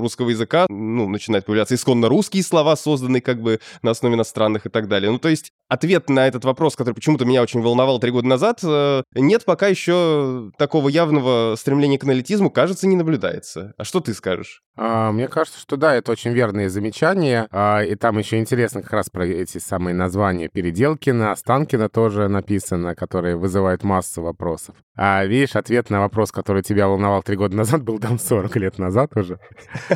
русского 0.00 0.30
языка. 0.30 0.66
Ну, 0.68 1.08
начинают 1.08 1.46
появляться 1.46 1.74
исконно 1.74 2.08
русские 2.08 2.42
слова, 2.42 2.76
созданные 2.76 3.22
как 3.22 3.40
бы 3.40 3.60
на 3.82 3.90
основе 3.90 4.14
иностранных 4.14 4.66
и 4.66 4.68
так 4.68 4.88
далее. 4.88 5.10
Ну, 5.10 5.18
то 5.18 5.28
есть 5.28 5.50
ответ 5.68 6.08
на 6.08 6.26
этот 6.26 6.44
вопрос, 6.44 6.76
который 6.76 6.94
почему-то 6.94 7.24
меня 7.24 7.42
очень 7.42 7.60
волновал 7.60 7.98
три 7.98 8.10
года 8.10 8.28
назад, 8.28 8.60
э, 8.62 9.02
нет 9.14 9.44
пока 9.44 9.66
еще 9.66 10.52
такого 10.58 10.88
явного 10.88 11.56
стремления 11.56 11.98
к 11.98 12.04
аналитизму, 12.04 12.50
кажется, 12.50 12.86
не 12.86 12.96
наблюдается. 12.96 13.74
А 13.76 13.84
что 13.84 14.00
ты 14.00 14.14
скажешь? 14.14 14.62
А, 14.76 15.10
мне 15.10 15.26
кажется, 15.28 15.58
что 15.58 15.76
да, 15.76 15.94
это 15.94 16.12
очень 16.12 16.32
верные 16.32 16.68
замечания. 16.68 17.48
А, 17.50 17.82
и 17.82 17.94
там 17.94 18.18
еще 18.18 18.38
интересно 18.38 18.82
как 18.82 18.92
раз 18.92 19.08
про 19.08 19.26
эти 19.26 19.58
самые 19.58 19.94
названия 19.94 20.48
Переделкина, 20.48 21.32
Останкина 21.32 21.88
тоже 21.88 22.28
написано, 22.28 22.94
которые 22.94 23.36
вызывают 23.36 23.82
массу 23.84 24.22
вопросов. 24.22 24.76
А 24.94 25.24
видишь, 25.24 25.56
ответ 25.56 25.88
на 25.90 26.00
вопрос, 26.00 26.30
который 26.30 26.62
тебя 26.62 26.88
волновал 26.88 27.22
три 27.22 27.36
года 27.36 27.56
назад, 27.56 27.82
был 27.82 27.98
там 27.98 28.18
40 28.18 28.56
лет 28.56 28.78
назад 28.78 29.16
уже. 29.16 29.38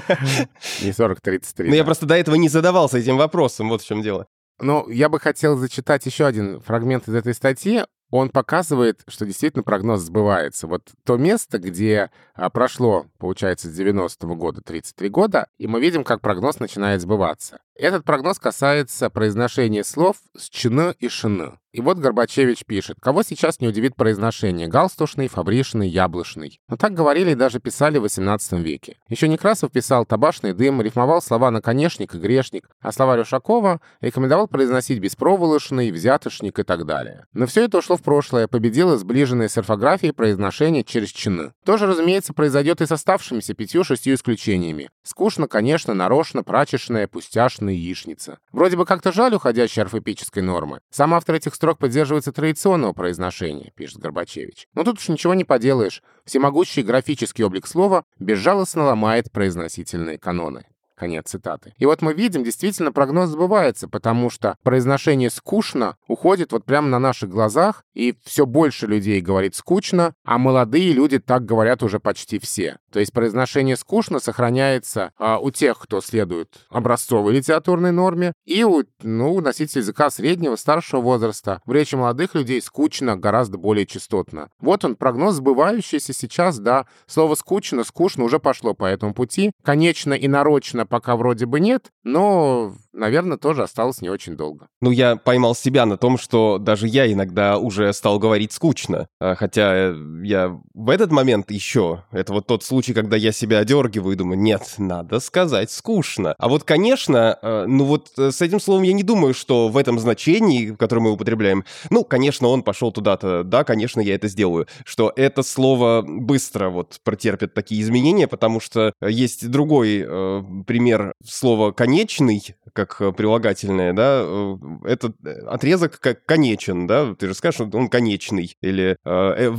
Не 0.83 0.93
40, 0.93 1.21
33. 1.21 1.69
Ну, 1.69 1.75
я 1.75 1.85
просто 1.85 2.07
до 2.07 2.17
этого 2.17 2.37
не 2.37 2.49
задавался 2.49 2.99
этим 2.99 3.17
вопросом, 3.17 3.69
вот 3.69 3.83
в 3.83 3.87
чем 3.87 4.03
дело. 4.03 4.27
Ну, 4.61 4.89
я 4.89 5.09
бы 5.09 5.19
хотел 5.19 5.57
зачитать 5.57 6.05
еще 6.07 6.27
один 6.27 6.61
фрагмент 6.61 7.09
из 7.09 7.15
этой 7.15 7.35
статьи. 7.35 7.85
Он 8.11 8.31
показывает, 8.31 9.03
что 9.09 9.25
действительно 9.25 9.63
прогноз 9.63 10.01
сбывается. 10.01 10.67
Вот 10.67 10.83
то 11.05 11.17
место, 11.17 11.59
где 11.59 12.11
а, 12.35 12.51
прошло, 12.51 13.07
получается, 13.19 13.69
с 13.69 13.79
90-го 13.79 14.35
года 14.35 14.61
33 14.63 15.09
года, 15.09 15.47
и 15.59 15.67
мы 15.67 15.81
видим, 15.81 16.05
как 16.05 16.21
прогноз 16.21 16.59
начинает 16.59 17.01
сбываться. 17.01 17.61
Этот 17.75 18.05
прогноз 18.05 18.39
касается 18.39 19.11
произношения 19.11 19.85
слов 19.85 20.17
с 20.37 20.49
чн 20.49 20.91
и 20.99 21.09
шн. 21.09 21.60
И 21.73 21.81
вот 21.81 21.99
Горбачевич 21.99 22.65
пишет, 22.67 22.97
кого 23.01 23.23
сейчас 23.23 23.61
не 23.61 23.69
удивит 23.69 23.95
произношение 23.95 24.67
галстушный, 24.67 25.29
фабришный, 25.29 25.89
яблочный. 25.89 26.61
Но 26.69 26.77
так 26.77 26.95
говорили 26.95 27.31
и 27.31 27.37
даже 27.37 27.61
писали 27.61 27.99
в 27.99 28.03
18 28.03 28.53
веке. 28.55 28.97
Еще 29.09 29.29
Некрасов 29.29 29.71
писал 29.71 30.05
табашный 30.05 30.53
дым, 30.53 30.83
рифмовал 30.83 31.23
слова 31.23 31.53
наконечник 31.53 32.13
и 32.15 32.19
грешник, 32.19 32.69
а 32.81 32.91
слова 32.91 33.17
Рюшакова 33.17 33.81
рекомендовал 34.01 34.49
произносить 34.49 34.99
беспроволочный, 34.99 35.93
взятошник 35.93 36.59
и 36.59 36.65
так 36.65 36.87
далее. 36.87 37.27
Но 37.35 37.47
все 37.47 37.67
это 37.67 37.79
ушло 37.79 37.97
в 37.97 38.03
прошлое, 38.03 38.49
победило 38.49 38.99
сближенное 38.99 39.49
с 39.49 39.57
орфографией 39.57 40.13
произношение 40.13 40.83
через 40.83 41.11
чины. 41.11 41.53
То 41.65 41.77
же, 41.77 41.87
разумеется, 41.87 42.33
произойдет 42.33 42.81
и 42.81 42.87
с 42.87 42.91
оставшимися 42.91 43.55
пятью-шестью 43.55 44.15
исключениями. 44.15 44.91
Скучно, 45.05 45.47
конечно, 45.47 45.95
нарочно, 45.95 46.43
прачечное, 46.43 47.07
пустяшное, 47.07 47.75
яичница. 47.75 48.39
Вроде 48.51 48.77
бы 48.77 48.87
как-то 48.87 49.13
жаль 49.13 49.35
уходящей 49.35 49.83
орфоэпической 49.83 50.43
нормы. 50.43 50.81
Сам 50.91 51.15
автор 51.15 51.37
этих 51.37 51.55
строк 51.61 51.77
поддерживается 51.77 52.33
традиционного 52.33 52.95
произношения, 52.95 53.71
пишет 53.77 53.99
Горбачевич. 53.99 54.67
Но 54.73 54.83
тут 54.83 54.97
уж 54.97 55.11
ничего 55.11 55.35
не 55.35 55.45
поделаешь. 55.45 56.03
Всемогущий 56.25 56.83
графический 56.83 57.45
облик 57.45 57.67
слова 57.67 58.07
безжалостно 58.19 58.85
ломает 58.85 59.31
произносительные 59.31 60.17
каноны. 60.17 60.65
Конец 61.01 61.31
цитаты. 61.31 61.73
И 61.79 61.87
вот 61.87 62.03
мы 62.03 62.13
видим, 62.13 62.45
действительно 62.45 62.93
прогноз 62.93 63.31
сбывается, 63.31 63.89
потому 63.89 64.29
что 64.29 64.59
произношение 64.63 65.31
«скучно» 65.31 65.97
уходит 66.07 66.53
вот 66.53 66.67
прямо 66.67 66.89
на 66.89 66.99
наших 66.99 67.31
глазах, 67.31 67.85
и 67.95 68.15
все 68.23 68.45
больше 68.45 68.87
людей 68.87 69.23
говорит 69.23 69.55
«скучно», 69.55 70.13
а 70.27 70.37
молодые 70.37 70.93
люди 70.93 71.19
так 71.19 71.47
говорят 71.47 71.83
уже 71.83 72.01
почти 72.01 72.39
все. 72.39 72.77
То 72.93 73.01
есть 73.01 73.15
произношение 73.15 73.77
«скучно» 73.77 74.19
сохраняется 74.19 75.13
а, 75.17 75.39
у 75.39 75.51
тех, 75.51 75.79
кто 75.79 76.03
следует 76.03 76.67
образцовой 76.69 77.33
литературной 77.33 77.93
норме, 77.93 78.35
и 78.45 78.63
у 78.63 78.83
ну, 79.03 79.41
носителей 79.41 79.81
языка 79.81 80.11
среднего, 80.11 80.57
старшего 80.57 81.01
возраста. 81.01 81.63
В 81.65 81.73
речи 81.73 81.95
молодых 81.95 82.35
людей 82.35 82.61
«скучно» 82.61 83.17
гораздо 83.17 83.57
более 83.57 83.87
частотно. 83.87 84.51
Вот 84.61 84.85
он, 84.85 84.97
прогноз 84.97 85.37
сбывающийся 85.37 86.13
сейчас, 86.13 86.59
да. 86.59 86.85
Слово 87.07 87.37
«скучно», 87.37 87.85
«скучно» 87.85 88.25
уже 88.25 88.39
пошло 88.39 88.75
по 88.75 88.85
этому 88.85 89.15
пути. 89.15 89.53
Конечно 89.63 90.13
и 90.13 90.29
нарочно 90.29 90.90
пока 90.91 91.17
вроде 91.17 91.47
бы 91.47 91.61
нет, 91.61 91.93
но, 92.03 92.75
наверное, 92.93 93.39
тоже 93.39 93.63
осталось 93.63 94.03
не 94.03 94.11
очень 94.11 94.37
долго. 94.37 94.67
Ну, 94.81 94.91
я 94.91 95.17
поймал 95.17 95.55
себя 95.55 95.87
на 95.87 95.97
том, 95.97 96.19
что 96.19 96.59
даже 96.59 96.89
я 96.89 97.11
иногда 97.11 97.59
уже 97.59 97.93
стал 97.93 98.19
говорить 98.19 98.53
скучно. 98.53 99.07
А, 99.21 99.37
хотя 99.37 99.95
я 100.23 100.61
в 100.75 100.91
этот 100.91 101.13
момент 101.13 101.51
еще, 101.51 102.05
это 102.11 102.33
вот 102.33 102.47
тот 102.49 102.65
случай, 102.65 102.93
когда 102.93 103.17
я 103.17 103.33
себя 103.33 103.59
одергиваю 103.59 104.15
и 104.15 104.17
думаю, 104.17 104.39
нет, 104.39 104.75
надо 104.79 105.21
сказать 105.21 105.71
скучно. 105.71 106.35
А 106.37 106.49
вот, 106.49 106.65
конечно, 106.65 107.39
э, 107.41 107.65
ну 107.69 107.85
вот 107.85 108.11
э, 108.19 108.33
с 108.33 108.43
этим 108.43 108.59
словом 108.59 108.83
я 108.83 108.93
не 108.93 109.05
думаю, 109.05 109.33
что 109.33 109.69
в 109.69 109.77
этом 109.77 109.99
значении, 110.01 110.73
которое 110.73 111.03
мы 111.03 111.13
употребляем, 111.13 111.65
ну, 111.91 112.03
конечно, 112.03 112.49
он 112.49 112.65
пошел 112.65 112.91
туда-то, 112.91 113.45
да, 113.45 113.63
конечно, 113.63 114.01
я 114.01 114.17
это 114.17 114.27
сделаю, 114.27 114.67
что 114.85 115.13
это 115.15 115.45
слово 115.45 116.05
быстро 116.05 116.71
вот 116.71 116.99
протерпит 117.05 117.55
такие 117.55 117.81
изменения, 117.81 118.27
потому 118.27 118.59
что 118.59 118.93
есть 119.01 119.49
другой 119.49 120.05
э, 120.05 120.43
пример 120.67 120.80
например, 120.81 121.13
слово 121.23 121.73
«конечный», 121.73 122.43
как 122.73 123.01
э, 123.01 123.13
прилагательное, 123.13 123.93
да, 123.93 124.23
э, 124.25 124.57
этот 124.85 125.15
э, 125.25 125.41
отрезок 125.47 126.01
как 126.01 126.25
конечен, 126.25 126.87
да, 126.87 127.15
ты 127.15 127.29
же 127.29 127.35
скажешь, 127.35 127.57
что 127.57 127.77
он 127.77 127.89
конечный, 127.89 128.57
или 128.63 128.97
э, 129.05 129.51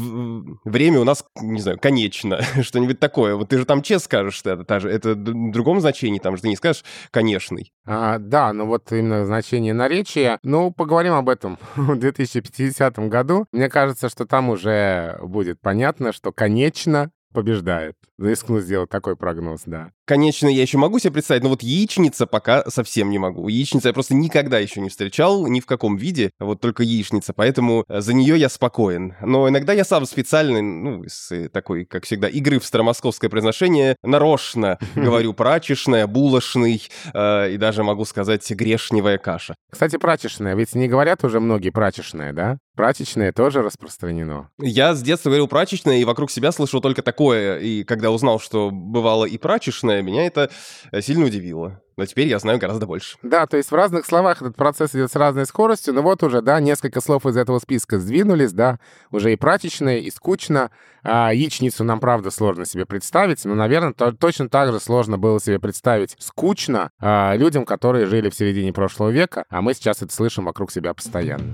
время 0.65 0.99
у 0.99 1.03
нас, 1.03 1.23
не 1.39 1.61
знаю, 1.61 1.77
конечно, 1.79 2.41
что-нибудь 2.61 2.99
такое. 2.99 3.35
Вот 3.35 3.49
ты 3.49 3.59
же 3.59 3.65
там 3.65 3.83
че 3.83 3.99
скажешь, 3.99 4.33
что 4.33 4.51
это, 4.51 4.79
же, 4.79 4.89
это 4.89 5.13
в 5.13 5.51
другом 5.51 5.79
значении, 5.79 6.19
там 6.19 6.35
же 6.35 6.41
ты 6.41 6.49
не 6.49 6.55
скажешь 6.55 6.83
«конечный». 7.11 7.71
А, 7.85 8.17
да, 8.17 8.51
ну 8.53 8.65
вот 8.65 8.91
именно 8.91 9.25
значение 9.25 9.73
наречия. 9.73 10.39
Ну, 10.43 10.71
поговорим 10.71 11.13
об 11.13 11.29
этом 11.29 11.59
в 11.75 11.95
2050 11.95 12.97
году. 13.09 13.45
Мне 13.51 13.69
кажется, 13.69 14.09
что 14.09 14.25
там 14.25 14.49
уже 14.49 15.19
будет 15.21 15.61
понятно, 15.61 16.13
что 16.13 16.31
«конечно» 16.31 17.11
побеждает. 17.33 17.95
Рискну 18.19 18.59
сделать 18.59 18.89
такой 18.89 19.15
прогноз, 19.15 19.63
да. 19.65 19.91
Конечно, 20.05 20.47
я 20.47 20.61
еще 20.61 20.77
могу 20.77 20.99
себе 20.99 21.11
представить, 21.11 21.43
но 21.43 21.49
вот 21.49 21.61
яичница 21.63 22.25
пока 22.25 22.63
совсем 22.69 23.09
не 23.09 23.19
могу. 23.19 23.47
Яичница 23.47 23.89
я 23.89 23.93
просто 23.93 24.15
никогда 24.15 24.59
еще 24.59 24.81
не 24.81 24.89
встречал, 24.89 25.47
ни 25.47 25.59
в 25.59 25.65
каком 25.65 25.95
виде, 25.95 26.31
вот 26.39 26.59
только 26.59 26.83
яичница, 26.83 27.33
поэтому 27.33 27.85
э, 27.87 28.01
за 28.01 28.13
нее 28.13 28.37
я 28.37 28.49
спокоен. 28.49 29.15
Но 29.21 29.47
иногда 29.47 29.73
я 29.73 29.85
сам 29.85 30.05
специально, 30.05 30.61
ну, 30.61 31.03
с 31.07 31.31
э, 31.31 31.49
такой, 31.49 31.85
как 31.85 32.05
всегда, 32.05 32.27
игры 32.27 32.59
в 32.59 32.65
старомосковское 32.65 33.29
произношение, 33.29 33.95
нарочно 34.03 34.79
говорю 34.95 35.33
прачечная, 35.33 36.07
булочный, 36.07 36.81
э, 37.13 37.51
и 37.51 37.57
даже 37.57 37.83
могу 37.83 38.05
сказать 38.05 38.49
грешневая 38.51 39.17
каша. 39.17 39.55
Кстати, 39.71 39.97
прачечная, 39.97 40.55
ведь 40.55 40.73
не 40.75 40.87
говорят 40.87 41.23
уже 41.23 41.39
многие 41.39 41.69
прачечная, 41.69 42.33
да? 42.33 42.57
Прачечное 42.75 43.33
тоже 43.33 43.61
распространено. 43.61 44.49
Я 44.59 44.95
с 44.95 45.01
детства 45.01 45.29
говорил 45.29 45.47
прачечное, 45.47 45.97
и 45.97 46.05
вокруг 46.05 46.31
себя 46.31 46.51
слышал 46.51 46.79
только 46.79 47.01
такое. 47.01 47.59
И 47.59 47.83
когда 47.83 48.11
узнал, 48.11 48.39
что 48.39 48.71
бывало 48.71 49.25
и 49.25 49.37
прачечное, 49.37 50.00
меня 50.01 50.25
это 50.25 50.49
э, 50.91 51.01
сильно 51.01 51.25
удивило. 51.25 51.81
Но 51.97 52.05
теперь 52.05 52.27
я 52.27 52.39
знаю 52.39 52.57
гораздо 52.57 52.87
больше. 52.87 53.17
Да, 53.21 53.45
то 53.45 53.57
есть 53.57 53.69
в 53.69 53.75
разных 53.75 54.05
словах 54.05 54.41
этот 54.41 54.55
процесс 54.55 54.95
идет 54.95 55.11
с 55.11 55.15
разной 55.15 55.45
скоростью, 55.45 55.93
но 55.93 56.01
вот 56.01 56.23
уже, 56.23 56.41
да, 56.41 56.59
несколько 56.59 57.01
слов 57.01 57.25
из 57.25 57.37
этого 57.37 57.59
списка 57.59 57.99
сдвинулись, 57.99 58.53
да, 58.53 58.79
уже 59.11 59.33
и 59.33 59.35
прачечное, 59.35 59.99
и 59.99 60.09
скучно. 60.09 60.71
А 61.03 61.33
яичницу 61.33 61.83
нам, 61.83 61.99
правда, 61.99 62.31
сложно 62.31 62.65
себе 62.65 62.85
представить, 62.85 63.43
но, 63.45 63.55
наверное, 63.55 63.93
то, 63.93 64.11
точно 64.11 64.49
так 64.49 64.71
же 64.71 64.79
сложно 64.79 65.17
было 65.17 65.39
себе 65.39 65.59
представить 65.59 66.15
скучно 66.19 66.91
а, 66.99 67.35
людям, 67.35 67.65
которые 67.65 68.05
жили 68.05 68.29
в 68.29 68.35
середине 68.35 68.71
прошлого 68.71 69.09
века, 69.09 69.45
а 69.49 69.61
мы 69.61 69.73
сейчас 69.73 70.01
это 70.01 70.13
слышим 70.13 70.45
вокруг 70.45 70.71
себя 70.71 70.93
постоянно. 70.93 71.53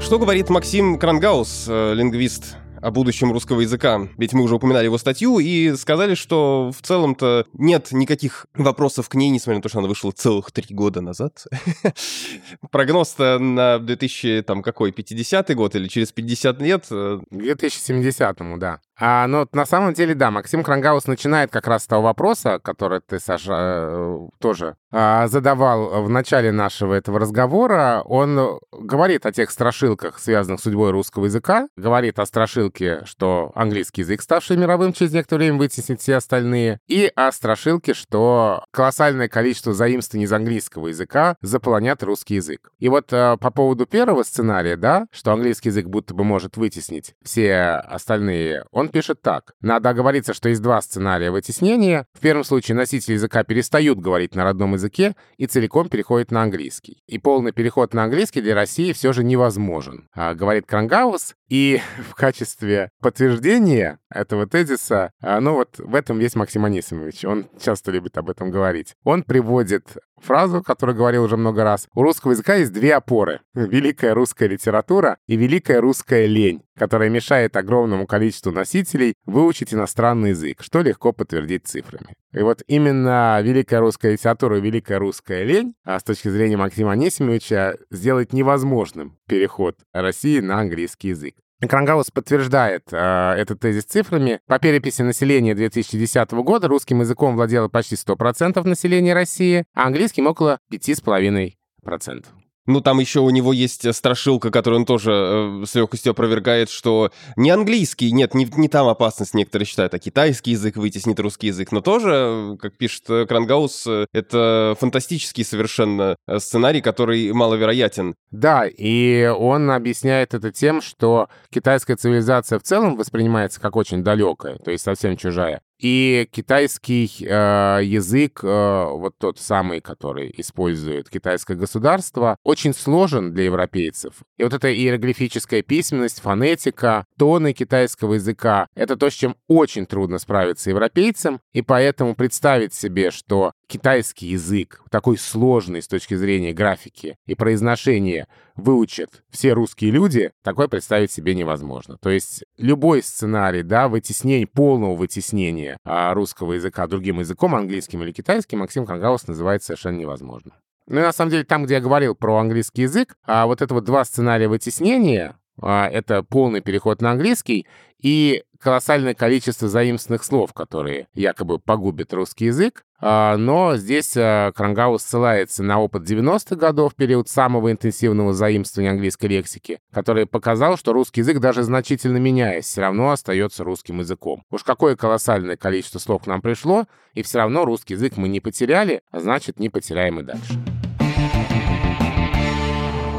Что 0.00 0.18
говорит 0.18 0.50
Максим 0.50 0.98
Крангаус, 0.98 1.66
э, 1.68 1.94
лингвист 1.94 2.56
о 2.80 2.90
будущем 2.90 3.32
русского 3.32 3.60
языка. 3.60 4.08
Ведь 4.16 4.32
мы 4.32 4.42
уже 4.42 4.54
упоминали 4.56 4.84
его 4.84 4.98
статью 4.98 5.38
и 5.38 5.74
сказали, 5.76 6.14
что 6.14 6.72
в 6.76 6.82
целом-то 6.84 7.46
нет 7.52 7.88
никаких 7.92 8.46
вопросов 8.54 9.08
к 9.08 9.14
ней, 9.14 9.30
несмотря 9.30 9.56
на 9.58 9.62
то, 9.62 9.68
что 9.68 9.78
она 9.78 9.88
вышла 9.88 10.10
целых 10.10 10.52
три 10.52 10.74
года 10.74 11.00
назад. 11.00 11.46
Прогноз-то 12.70 13.38
на 13.38 13.78
2000, 13.78 14.42
там, 14.42 14.62
какой, 14.62 14.90
50-й 14.90 15.54
год 15.54 15.74
или 15.74 15.88
через 15.88 16.12
50 16.12 16.60
лет? 16.62 16.86
К 16.86 17.22
2070-му, 17.30 18.58
да. 18.58 18.80
А, 18.98 19.26
но 19.26 19.46
на 19.52 19.66
самом 19.66 19.92
деле, 19.92 20.14
да, 20.14 20.30
Максим 20.30 20.62
Крангаус 20.62 21.06
начинает 21.06 21.50
как 21.50 21.66
раз 21.66 21.84
с 21.84 21.86
того 21.86 22.02
вопроса, 22.02 22.58
который 22.62 23.00
ты, 23.00 23.20
Саша, 23.20 23.52
э, 23.52 24.18
тоже 24.38 24.76
а, 24.98 25.26
задавал 25.28 26.02
в 26.02 26.08
начале 26.08 26.52
нашего 26.52 26.94
этого 26.94 27.18
разговора. 27.18 28.02
Он 28.06 28.58
говорит 28.72 29.26
о 29.26 29.32
тех 29.32 29.50
страшилках, 29.50 30.18
связанных 30.18 30.60
с 30.60 30.62
судьбой 30.62 30.90
русского 30.90 31.26
языка, 31.26 31.68
говорит 31.76 32.18
о 32.18 32.24
страшилке, 32.24 33.02
что 33.04 33.52
английский 33.54 34.00
язык, 34.00 34.22
ставший 34.22 34.56
мировым, 34.56 34.94
через 34.94 35.12
некоторое 35.12 35.46
время 35.46 35.58
вытеснит 35.58 36.00
все 36.00 36.16
остальные, 36.16 36.80
и 36.88 37.12
о 37.14 37.30
страшилке, 37.32 37.92
что 37.92 38.64
колоссальное 38.70 39.28
количество 39.28 39.74
заимствований 39.74 40.24
из 40.24 40.32
английского 40.32 40.88
языка 40.88 41.36
заполонят 41.42 42.02
русский 42.02 42.36
язык. 42.36 42.70
И 42.78 42.88
вот 42.88 43.12
а, 43.12 43.36
по 43.36 43.50
поводу 43.50 43.84
первого 43.84 44.22
сценария, 44.22 44.78
да, 44.78 45.06
что 45.12 45.32
английский 45.32 45.68
язык 45.68 45.86
будто 45.86 46.14
бы 46.14 46.24
может 46.24 46.56
вытеснить 46.56 47.14
все 47.22 47.82
остальные, 47.84 48.64
он 48.70 48.85
он 48.86 48.92
пишет 48.92 49.20
так. 49.20 49.54
Надо 49.60 49.90
оговориться, 49.90 50.32
что 50.32 50.48
есть 50.48 50.62
два 50.62 50.80
сценария 50.80 51.30
вытеснения. 51.30 52.06
В 52.14 52.20
первом 52.20 52.44
случае 52.44 52.76
носители 52.76 53.14
языка 53.14 53.42
перестают 53.42 53.98
говорить 53.98 54.34
на 54.36 54.44
родном 54.44 54.74
языке 54.74 55.16
и 55.36 55.46
целиком 55.46 55.88
переходят 55.88 56.30
на 56.30 56.42
английский. 56.42 57.02
И 57.08 57.18
полный 57.18 57.52
переход 57.52 57.94
на 57.94 58.04
английский 58.04 58.40
для 58.40 58.54
России 58.54 58.92
все 58.92 59.12
же 59.12 59.24
невозможен, 59.24 60.08
а, 60.14 60.34
говорит 60.34 60.66
Крангаус. 60.66 61.34
И 61.48 61.80
в 62.10 62.14
качестве 62.14 62.90
подтверждения 63.00 63.98
этого 64.10 64.46
тезиса, 64.46 65.12
а, 65.20 65.40
ну 65.40 65.54
вот 65.54 65.78
в 65.78 65.94
этом 65.94 66.18
есть 66.18 66.34
Максим 66.34 66.64
Анисимович. 66.64 67.24
Он 67.24 67.48
часто 67.60 67.92
любит 67.92 68.18
об 68.18 68.30
этом 68.30 68.50
говорить. 68.50 68.94
Он 69.04 69.22
приводит 69.22 69.96
фразу, 70.20 70.62
которую 70.62 70.96
говорил 70.96 71.24
уже 71.24 71.36
много 71.36 71.62
раз. 71.62 71.88
У 71.94 72.02
русского 72.02 72.32
языка 72.32 72.54
есть 72.54 72.72
две 72.72 72.94
опоры. 72.94 73.40
Великая 73.54 74.14
русская 74.14 74.48
литература 74.48 75.18
и 75.26 75.36
великая 75.36 75.80
русская 75.80 76.26
лень, 76.26 76.62
которая 76.76 77.10
мешает 77.10 77.56
огромному 77.56 78.06
количеству 78.06 78.50
носителей 78.50 79.14
выучить 79.24 79.72
иностранный 79.72 80.30
язык, 80.30 80.62
что 80.62 80.80
легко 80.80 81.12
подтвердить 81.12 81.66
цифрами. 81.66 82.16
И 82.36 82.42
вот 82.42 82.62
именно 82.66 83.40
великая 83.42 83.80
русская 83.80 84.12
литература 84.12 84.56
великая 84.56 84.98
русская 84.98 85.42
лень, 85.44 85.74
а 85.84 85.98
с 85.98 86.04
точки 86.04 86.28
зрения 86.28 86.58
Максима 86.58 86.92
Анисимовича, 86.92 87.76
сделать 87.90 88.34
невозможным 88.34 89.16
переход 89.26 89.78
России 89.94 90.40
на 90.40 90.60
английский 90.60 91.08
язык. 91.08 91.34
Крангаус 91.66 92.10
подтверждает 92.10 92.82
э, 92.92 92.96
этот 93.38 93.60
тезис 93.60 93.84
цифрами. 93.84 94.40
По 94.46 94.58
переписи 94.58 95.00
населения 95.00 95.54
2010 95.54 96.30
года 96.32 96.68
русским 96.68 97.00
языком 97.00 97.36
владело 97.36 97.68
почти 97.68 97.94
100% 97.94 98.62
населения 98.68 99.14
России, 99.14 99.64
а 99.74 99.86
английским 99.86 100.26
около 100.26 100.58
5,5%. 100.70 102.26
Ну, 102.66 102.80
там 102.80 102.98
еще 102.98 103.20
у 103.20 103.30
него 103.30 103.52
есть 103.52 103.94
страшилка, 103.94 104.50
которую 104.50 104.80
он 104.80 104.86
тоже 104.86 105.12
э, 105.12 105.64
с 105.66 105.74
легкостью 105.74 106.10
опровергает, 106.10 106.68
что 106.70 107.10
не 107.36 107.50
английский, 107.50 108.12
нет, 108.12 108.34
не, 108.34 108.48
не 108.56 108.68
там 108.68 108.88
опасность, 108.88 109.34
некоторые 109.34 109.66
считают, 109.66 109.94
а 109.94 109.98
китайский 109.98 110.52
язык 110.52 110.76
вытеснит 110.76 111.20
русский 111.20 111.48
язык. 111.48 111.72
Но 111.72 111.80
тоже, 111.80 112.56
как 112.60 112.76
пишет 112.76 113.04
э, 113.08 113.26
Крангаус, 113.26 113.86
э, 113.86 114.06
это 114.12 114.76
фантастический 114.80 115.44
совершенно 115.44 116.16
э, 116.26 116.38
сценарий, 116.38 116.80
который 116.80 117.32
маловероятен. 117.32 118.14
Да, 118.30 118.66
и 118.66 119.26
он 119.26 119.70
объясняет 119.70 120.34
это 120.34 120.52
тем, 120.52 120.82
что 120.82 121.28
китайская 121.50 121.96
цивилизация 121.96 122.58
в 122.58 122.62
целом 122.62 122.96
воспринимается 122.96 123.60
как 123.60 123.76
очень 123.76 124.02
далекая, 124.02 124.56
то 124.56 124.70
есть 124.70 124.84
совсем 124.84 125.16
чужая. 125.16 125.60
И 125.78 126.26
китайский 126.30 127.10
э, 127.20 127.80
язык, 127.82 128.40
э, 128.42 128.84
вот 128.90 129.14
тот 129.18 129.38
самый, 129.38 129.80
который 129.80 130.32
использует 130.36 131.10
китайское 131.10 131.56
государство, 131.56 132.36
очень 132.44 132.72
сложен 132.72 133.34
для 133.34 133.44
европейцев. 133.44 134.14
И 134.38 134.44
вот 134.44 134.54
эта 134.54 134.72
иероглифическая 134.72 135.62
письменность, 135.62 136.20
фонетика, 136.20 137.04
тоны 137.18 137.52
китайского 137.52 138.14
языка— 138.14 138.68
это 138.74 138.96
то, 138.96 139.10
с 139.10 139.14
чем 139.14 139.36
очень 139.48 139.84
трудно 139.84 140.18
справиться 140.18 140.70
европейцам, 140.70 141.40
и 141.52 141.60
поэтому 141.60 142.14
представить 142.14 142.72
себе, 142.72 143.10
что 143.10 143.52
китайский 143.66 144.28
язык, 144.28 144.80
такой 144.90 145.18
сложный 145.18 145.82
с 145.82 145.88
точки 145.88 146.14
зрения 146.14 146.54
графики 146.54 147.16
и 147.26 147.34
произношения, 147.34 148.28
выучат 148.56 149.22
все 149.30 149.52
русские 149.52 149.90
люди, 149.90 150.32
такое 150.42 150.68
представить 150.68 151.12
себе 151.12 151.34
невозможно. 151.34 151.98
То 152.00 152.10
есть 152.10 152.44
любой 152.56 153.02
сценарий, 153.02 153.62
да, 153.62 153.88
вытеснение, 153.88 154.46
полного 154.46 154.94
вытеснения 154.94 155.78
а, 155.84 156.14
русского 156.14 156.54
языка 156.54 156.86
другим 156.86 157.20
языком, 157.20 157.54
английским 157.54 158.02
или 158.02 158.12
китайским, 158.12 158.58
Максим 158.58 158.86
Кангаус 158.86 159.26
называет 159.26 159.62
совершенно 159.62 159.98
невозможно. 159.98 160.52
Ну 160.88 161.00
и 161.00 161.02
на 161.02 161.12
самом 161.12 161.30
деле 161.30 161.44
там, 161.44 161.64
где 161.64 161.74
я 161.74 161.80
говорил 161.80 162.14
про 162.14 162.36
английский 162.36 162.82
язык, 162.82 163.16
а 163.24 163.46
вот 163.46 163.60
это 163.60 163.74
вот 163.74 163.84
два 163.84 164.04
сценария 164.04 164.48
вытеснения, 164.48 165.36
это 165.60 166.22
полный 166.22 166.60
переход 166.60 167.00
на 167.00 167.12
английский 167.12 167.66
и 168.00 168.44
колоссальное 168.60 169.14
количество 169.14 169.68
заимственных 169.68 170.24
слов, 170.24 170.52
которые 170.52 171.08
якобы 171.14 171.58
погубят 171.58 172.12
русский 172.12 172.46
язык. 172.46 172.84
А, 172.98 173.36
но 173.36 173.76
здесь 173.76 174.14
а, 174.16 174.52
Крангаус 174.52 175.02
ссылается 175.02 175.62
на 175.62 175.80
опыт 175.80 176.02
90-х 176.10 176.56
годов, 176.56 176.94
период 176.94 177.28
самого 177.28 177.70
интенсивного 177.70 178.32
заимствования 178.32 178.90
английской 178.90 179.26
лексики, 179.26 179.80
который 179.92 180.24
показал, 180.24 180.78
что 180.78 180.94
русский 180.94 181.20
язык, 181.20 181.38
даже 181.38 181.62
значительно 181.62 182.16
меняясь, 182.16 182.64
все 182.64 182.80
равно 182.80 183.10
остается 183.10 183.64
русским 183.64 184.00
языком. 184.00 184.44
Уж 184.50 184.64
какое 184.64 184.96
колоссальное 184.96 185.56
количество 185.58 185.98
слов 185.98 186.22
к 186.22 186.26
нам 186.26 186.40
пришло, 186.40 186.86
и 187.12 187.22
все 187.22 187.38
равно 187.38 187.66
русский 187.66 187.94
язык 187.94 188.16
мы 188.16 188.28
не 188.28 188.40
потеряли, 188.40 189.02
а 189.10 189.20
значит, 189.20 189.60
не 189.60 189.68
потеряем 189.68 190.20
и 190.20 190.22
дальше. 190.22 190.75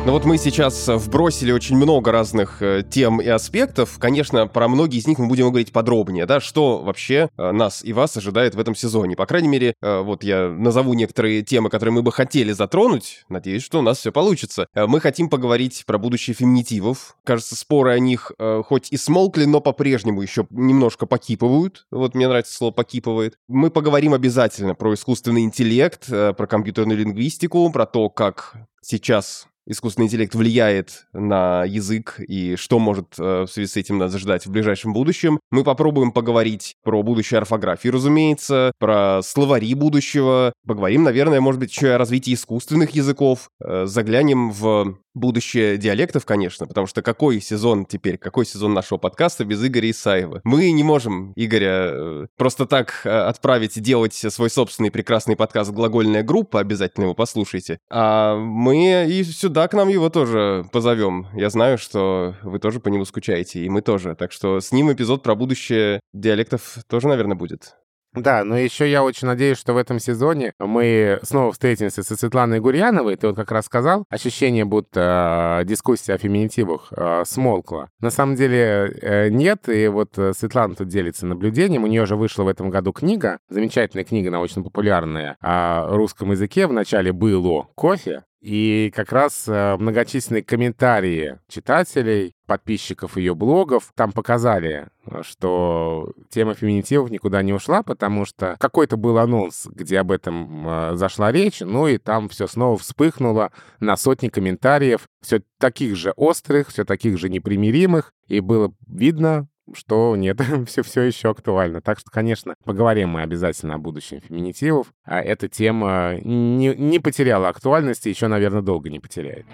Ну 0.07 0.13
вот 0.13 0.23
мы 0.23 0.37
сейчас 0.37 0.87
вбросили 0.87 1.51
очень 1.51 1.75
много 1.75 2.13
разных 2.13 2.61
э, 2.61 2.81
тем 2.89 3.19
и 3.19 3.27
аспектов. 3.27 3.97
Конечно, 3.99 4.47
про 4.47 4.69
многие 4.69 4.99
из 4.99 5.05
них 5.05 5.19
мы 5.19 5.27
будем 5.27 5.49
говорить 5.49 5.73
подробнее, 5.73 6.25
да, 6.25 6.39
что 6.39 6.77
вообще 6.77 7.29
э, 7.37 7.51
нас 7.51 7.83
и 7.83 7.91
вас 7.91 8.15
ожидает 8.15 8.55
в 8.55 8.59
этом 8.61 8.73
сезоне. 8.73 9.17
По 9.17 9.25
крайней 9.25 9.49
мере, 9.49 9.75
э, 9.81 9.99
вот 9.99 10.23
я 10.23 10.47
назову 10.47 10.93
некоторые 10.93 11.41
темы, 11.41 11.69
которые 11.69 11.93
мы 11.93 12.03
бы 12.03 12.13
хотели 12.13 12.53
затронуть. 12.53 13.25
Надеюсь, 13.27 13.63
что 13.63 13.79
у 13.79 13.81
нас 13.81 13.97
все 13.97 14.13
получится. 14.13 14.67
Мы 14.73 15.01
хотим 15.01 15.27
поговорить 15.29 15.83
про 15.85 15.97
будущее 15.97 16.33
феминитивов. 16.35 17.17
Кажется, 17.25 17.57
споры 17.57 17.91
о 17.91 17.99
них 17.99 18.31
хоть 18.63 18.93
и 18.93 18.95
смолкли, 18.95 19.43
но 19.43 19.59
по-прежнему 19.59 20.21
еще 20.21 20.47
немножко 20.51 21.05
покипывают. 21.05 21.85
Вот 21.91 22.15
мне 22.15 22.29
нравится 22.29 22.53
слово 22.53 22.71
«покипывает». 22.71 23.37
Мы 23.49 23.69
поговорим 23.69 24.13
обязательно 24.13 24.73
про 24.73 24.93
искусственный 24.93 25.41
интеллект, 25.41 26.07
про 26.07 26.47
компьютерную 26.47 26.97
лингвистику, 26.97 27.69
про 27.71 27.85
то, 27.85 28.09
как 28.09 28.53
сейчас 28.81 29.47
искусственный 29.67 30.07
интеллект 30.07 30.33
влияет 30.33 31.07
на 31.13 31.65
язык 31.65 32.19
и 32.19 32.55
что 32.55 32.79
может 32.79 33.15
э, 33.19 33.43
в 33.43 33.47
связи 33.47 33.67
с 33.67 33.77
этим 33.77 33.97
нас 33.97 34.15
ждать 34.15 34.45
в 34.45 34.51
ближайшем 34.51 34.93
будущем. 34.93 35.39
Мы 35.51 35.63
попробуем 35.63 36.11
поговорить 36.11 36.75
про 36.83 37.03
будущее 37.03 37.39
орфографии, 37.39 37.89
разумеется, 37.89 38.71
про 38.79 39.21
словари 39.23 39.73
будущего. 39.73 40.53
Поговорим, 40.65 41.03
наверное, 41.03 41.41
может 41.41 41.59
быть, 41.59 41.71
еще 41.71 41.91
о 41.91 41.97
развитии 41.97 42.33
искусственных 42.33 42.91
языков. 42.91 43.49
Э, 43.63 43.85
заглянем 43.85 44.51
в 44.51 44.97
будущее 45.17 45.77
диалектов, 45.77 46.25
конечно, 46.25 46.67
потому 46.67 46.87
что 46.87 47.01
какой 47.01 47.41
сезон 47.41 47.85
теперь, 47.85 48.17
какой 48.17 48.45
сезон 48.45 48.73
нашего 48.73 48.97
подкаста 48.97 49.45
без 49.45 49.63
Игоря 49.65 49.91
Исаева? 49.91 50.41
Мы 50.43 50.71
не 50.71 50.83
можем 50.83 51.33
Игоря 51.35 51.89
э, 51.91 52.27
просто 52.37 52.65
так 52.65 53.01
э, 53.03 53.09
отправить 53.09 53.81
делать 53.81 54.13
свой 54.13 54.49
собственный 54.49 54.91
прекрасный 54.91 55.35
подкаст 55.35 55.71
«Глагольная 55.71 56.23
группа», 56.23 56.59
обязательно 56.59 57.05
его 57.05 57.13
послушайте. 57.13 57.79
А 57.89 58.35
мы 58.35 59.07
и 59.09 59.23
сюда 59.23 59.67
к 59.67 59.73
нам 59.73 59.89
его 59.89 60.09
тоже 60.09 60.65
позовем. 60.71 61.27
Я 61.33 61.49
знаю, 61.49 61.77
что 61.77 62.35
вы 62.43 62.59
тоже 62.59 62.79
по 62.79 62.89
нему 62.89 63.05
скучаете, 63.05 63.59
и 63.59 63.69
мы 63.69 63.81
тоже. 63.81 64.15
Так 64.15 64.31
что 64.31 64.59
с 64.59 64.71
ним 64.71 64.91
эпизод 64.91 65.23
про 65.23 65.35
будущее 65.35 65.99
диалектов 66.13 66.77
тоже, 66.87 67.07
наверное, 67.07 67.35
будет. 67.35 67.75
Да, 68.21 68.43
но 68.43 68.57
еще 68.57 68.89
я 68.89 69.03
очень 69.03 69.27
надеюсь, 69.27 69.57
что 69.57 69.73
в 69.73 69.77
этом 69.77 69.99
сезоне 69.99 70.53
мы 70.59 71.19
снова 71.23 71.51
встретимся 71.51 72.03
со 72.03 72.15
Светланой 72.15 72.59
Гурьяновой. 72.59 73.15
Ты 73.15 73.27
вот 73.27 73.35
как 73.35 73.51
раз 73.51 73.65
сказал, 73.65 74.05
ощущение, 74.09 74.65
будто 74.65 75.59
э, 75.61 75.65
дискуссия 75.65 76.13
о 76.13 76.17
феминитивах 76.17 76.91
э, 76.91 77.23
смолкла. 77.25 77.89
На 77.99 78.09
самом 78.09 78.35
деле 78.35 78.91
э, 79.01 79.29
нет, 79.29 79.69
и 79.69 79.87
вот 79.87 80.17
э, 80.17 80.33
Светлана 80.33 80.75
тут 80.75 80.87
делится 80.87 81.25
наблюдением. 81.25 81.83
У 81.83 81.87
нее 81.87 82.05
же 82.05 82.15
вышла 82.15 82.43
в 82.43 82.47
этом 82.47 82.69
году 82.69 82.91
книга, 82.91 83.39
замечательная 83.49 84.03
книга, 84.03 84.31
научно-популярная, 84.31 85.37
о 85.41 85.95
русском 85.95 86.31
языке. 86.31 86.67
Вначале 86.67 87.11
было 87.11 87.67
кофе, 87.75 88.23
и 88.47 88.93
как 88.95 89.11
раз 89.11 89.43
э, 89.47 89.75
многочисленные 89.77 90.41
комментарии 90.41 91.37
читателей, 91.49 92.33
подписчиков 92.45 93.17
ее 93.17 93.35
блогов 93.35 93.91
там 93.93 94.13
показали, 94.13 94.87
что 95.21 96.13
тема 96.29 96.53
феминитивов 96.53 97.11
никуда 97.11 97.43
не 97.43 97.51
ушла, 97.51 97.83
потому 97.83 98.23
что 98.23 98.55
какой-то 98.57 98.95
был 98.95 99.17
анонс, 99.17 99.67
где 99.69 99.99
об 99.99 100.13
этом 100.13 100.65
э, 100.65 100.95
зашла 100.95 101.33
речь, 101.33 101.59
ну 101.59 101.89
и 101.89 101.97
там 101.97 102.29
все 102.29 102.47
снова 102.47 102.77
вспыхнуло 102.77 103.51
на 103.81 103.97
сотни 103.97 104.29
комментариев, 104.29 105.09
все 105.21 105.41
таких 105.59 105.97
же 105.97 106.11
острых, 106.11 106.69
все 106.69 106.85
таких 106.85 107.17
же 107.17 107.27
непримиримых, 107.27 108.13
и 108.29 108.39
было 108.39 108.71
видно, 108.87 109.49
что 109.73 110.15
нет, 110.15 110.39
все, 110.67 110.83
все 110.83 111.01
еще 111.01 111.29
актуально. 111.29 111.81
Так 111.81 111.99
что, 111.99 112.09
конечно, 112.11 112.55
поговорим 112.63 113.09
мы 113.09 113.21
обязательно 113.21 113.75
о 113.75 113.77
будущем 113.77 114.21
феминитивов. 114.21 114.93
А 115.03 115.21
эта 115.21 115.47
тема 115.47 116.15
не, 116.23 116.75
не 116.75 116.99
потеряла 116.99 117.49
актуальности, 117.49 118.09
еще, 118.09 118.27
наверное, 118.27 118.61
долго 118.61 118.89
не 118.89 118.99
потеряет. 118.99 119.45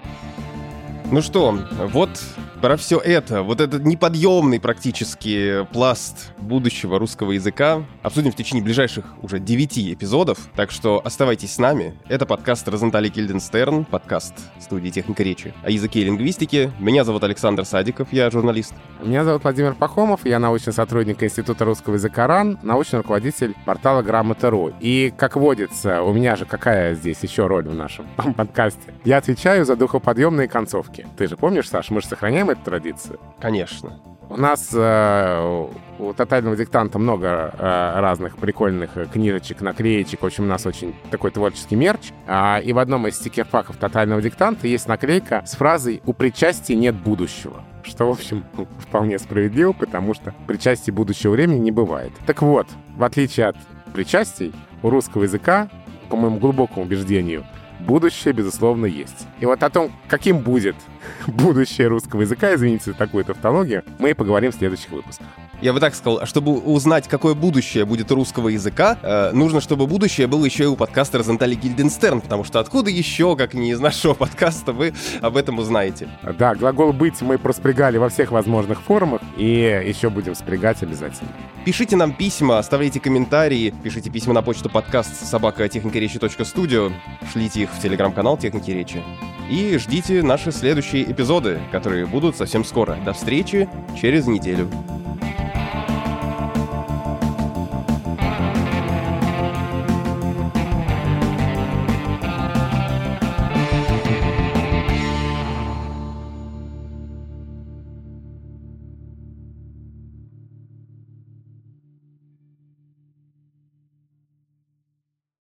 Ну 1.12 1.22
что, 1.22 1.58
вот 1.92 2.10
про 2.63 2.78
все 2.78 2.98
это, 2.98 3.44
вот 3.44 3.60
этот 3.60 3.84
неподъемный 3.84 4.58
практически 4.58 5.68
пласт 5.74 6.32
будущего 6.39 6.98
русского 6.98 7.34
языка 7.34 7.84
обсудим 8.02 8.32
в 8.32 8.36
течение 8.36 8.63
ближайших 8.63 9.04
уже 9.22 9.39
9 9.39 9.94
эпизодов, 9.94 10.38
так 10.56 10.72
что 10.72 11.02
оставайтесь 11.04 11.54
с 11.54 11.58
нами. 11.58 11.94
Это 12.08 12.26
подкаст 12.26 12.66
Розентали 12.70 13.10
Кильденстерн, 13.10 13.84
подкаст 13.84 14.34
студии 14.62 14.89
Техника 14.89 15.24
речи 15.24 15.54
о 15.62 15.72
языке 15.72 16.00
и 16.00 16.04
лингвистике. 16.06 16.72
Меня 16.80 17.04
зовут 17.04 17.26
Александр 17.26 17.66
Садиков, 17.66 18.08
я 18.13 18.32
журналист. 18.32 18.74
Меня 19.04 19.26
зовут 19.26 19.44
Владимир 19.44 19.74
Пахомов, 19.76 20.22
я 20.26 20.39
научный 20.39 20.72
сотрудник 20.72 21.22
Института 21.22 21.66
русского 21.66 21.96
языка 21.96 22.28
РАН, 22.28 22.60
научный 22.63 23.00
руководитель 23.00 23.56
портала 23.66 24.02
Грамота.ру. 24.04 24.72
И, 24.80 25.13
как 25.18 25.36
водится, 25.36 26.02
у 26.02 26.13
меня 26.13 26.38
же 26.38 26.46
какая 26.46 26.96
здесь 26.96 27.22
еще 27.24 27.48
роль 27.48 27.68
в 27.68 27.76
нашем 27.76 28.08
подкасте? 28.38 28.94
Я 29.04 29.18
отвечаю 29.18 29.66
за 29.66 29.76
духоподъемные 29.76 30.48
концовки. 30.48 31.03
Ты 31.18 31.28
же 31.28 31.38
помнишь, 31.38 31.70
Саш, 31.70 31.89
мы 31.89 32.02
же 32.02 32.08
сохраняем 32.08 32.50
эту 32.50 32.62
традицию? 32.62 33.20
Конечно. 33.39 34.00
У 34.30 34.38
нас 34.38 34.72
э, 34.74 35.68
у 36.00 36.13
тотального 36.13 36.56
диктанта 36.56 36.98
много 36.98 37.54
э, 37.54 38.00
разных 38.00 38.38
прикольных 38.38 38.98
э, 38.98 39.06
книжечек, 39.06 39.62
наклеечек. 39.62 40.24
В 40.24 40.26
общем, 40.26 40.46
у 40.46 40.48
нас 40.48 40.66
очень 40.66 40.96
такой 41.12 41.30
творческий 41.30 41.76
мерч. 41.76 42.12
А, 42.26 42.60
и 42.60 42.74
в 42.74 42.80
одном 42.80 43.08
из 43.08 43.16
стикерпаков 43.16 43.78
тотального 43.78 44.22
диктанта 44.22 44.68
есть 44.68 44.88
наклейка 44.88 45.44
с 45.46 45.56
фразой 45.56 46.02
«У 46.06 46.13
причастия 46.13 46.76
нет 46.76 46.96
будущего». 46.96 47.63
Что, 47.84 48.08
в 48.08 48.12
общем, 48.12 48.44
вполне 48.80 49.20
справедливо, 49.20 49.74
потому 49.74 50.16
что 50.16 50.34
причастия 50.48 50.92
будущего 50.92 51.34
времени 51.34 51.60
не 51.60 51.72
бывает. 51.72 52.12
Так 52.26 52.42
вот, 52.42 52.68
в 52.96 53.04
отличие 53.04 53.48
от 53.48 53.58
причастий, 53.94 54.52
у 54.82 54.89
русского 54.89 55.24
языка, 55.24 55.70
по 56.10 56.16
моему 56.16 56.39
глубокому 56.39 56.86
убеждению, 56.86 57.46
будущее, 57.84 58.34
безусловно, 58.34 58.86
есть. 58.86 59.28
И 59.39 59.46
вот 59.46 59.62
о 59.63 59.69
том, 59.69 59.91
каким 60.08 60.39
будет 60.39 60.76
будущее 61.28 61.88
русского 61.88 62.22
языка, 62.22 62.54
извините 62.56 62.91
за 62.91 62.98
такую 62.98 63.26
тавтологию, 63.26 63.84
мы 64.00 64.12
и 64.12 64.13
поговорим 64.13 64.52
в 64.52 64.56
следующих 64.56 64.89
выпусках. 64.89 65.28
Я 65.63 65.71
бы 65.71 65.80
так 65.80 65.95
сказал, 65.95 66.26
чтобы 66.26 66.60
узнать, 66.60 67.08
какое 67.08 67.36
будущее 67.36 67.86
будет 67.86 68.12
русского 68.12 68.49
языка, 68.49 68.97
э, 69.02 69.32
нужно, 69.32 69.62
чтобы 69.62 69.88
будущее 69.88 70.28
было 70.28 70.43
еще 70.43 70.65
и 70.65 70.67
у 70.67 70.76
подкаста 70.76 71.19
Розентали 71.19 71.56
Гильденстерн, 71.56 72.19
потому 72.19 72.43
что 72.43 72.60
откуда 72.60 72.89
еще, 72.89 73.38
как 73.38 73.54
не 73.54 73.71
из 73.71 73.80
нашего 73.80 74.13
подкаста, 74.13 74.73
вы 74.73 74.93
об 75.21 75.38
этом 75.38 75.60
узнаете. 75.60 76.10
Да, 76.38 76.54
глагол 76.54 76.91
«быть» 76.91 77.21
мы 77.21 77.38
проспрягали 77.38 77.97
во 77.97 78.10
всех 78.10 78.32
возможных 78.32 78.82
форумах, 78.82 79.21
и 79.38 79.82
еще 79.88 80.10
будем 80.10 80.36
спрягать 80.36 80.84
обязательно. 80.84 81.30
Пишите 81.63 81.95
нам 81.95 82.12
письма, 82.12 82.60
оставляйте 82.60 82.99
комментарии, 82.99 83.73
пишите 83.84 84.10
письма 84.10 84.34
на 84.34 84.41
почту 84.41 84.69
подкаст 84.69 85.26
собака 85.26 85.69
техника 85.69 85.97
речи 85.97 86.19
студио, 86.43 86.91
шлите 87.32 87.62
их 87.62 87.69
в 87.71 87.82
телеграм-канал 87.82 88.36
Техники 88.36 88.71
Речи. 88.71 89.02
И 89.49 89.78
ждите 89.78 90.23
наши 90.23 90.52
следующие 90.52 91.10
эпизоды, 91.10 91.62
которые 91.71 92.06
будут 92.06 92.36
совсем 92.36 92.65
скоро. 92.65 92.97
До 93.06 93.13
встречи 93.13 93.69
через 93.97 94.28
неделю. 94.28 94.69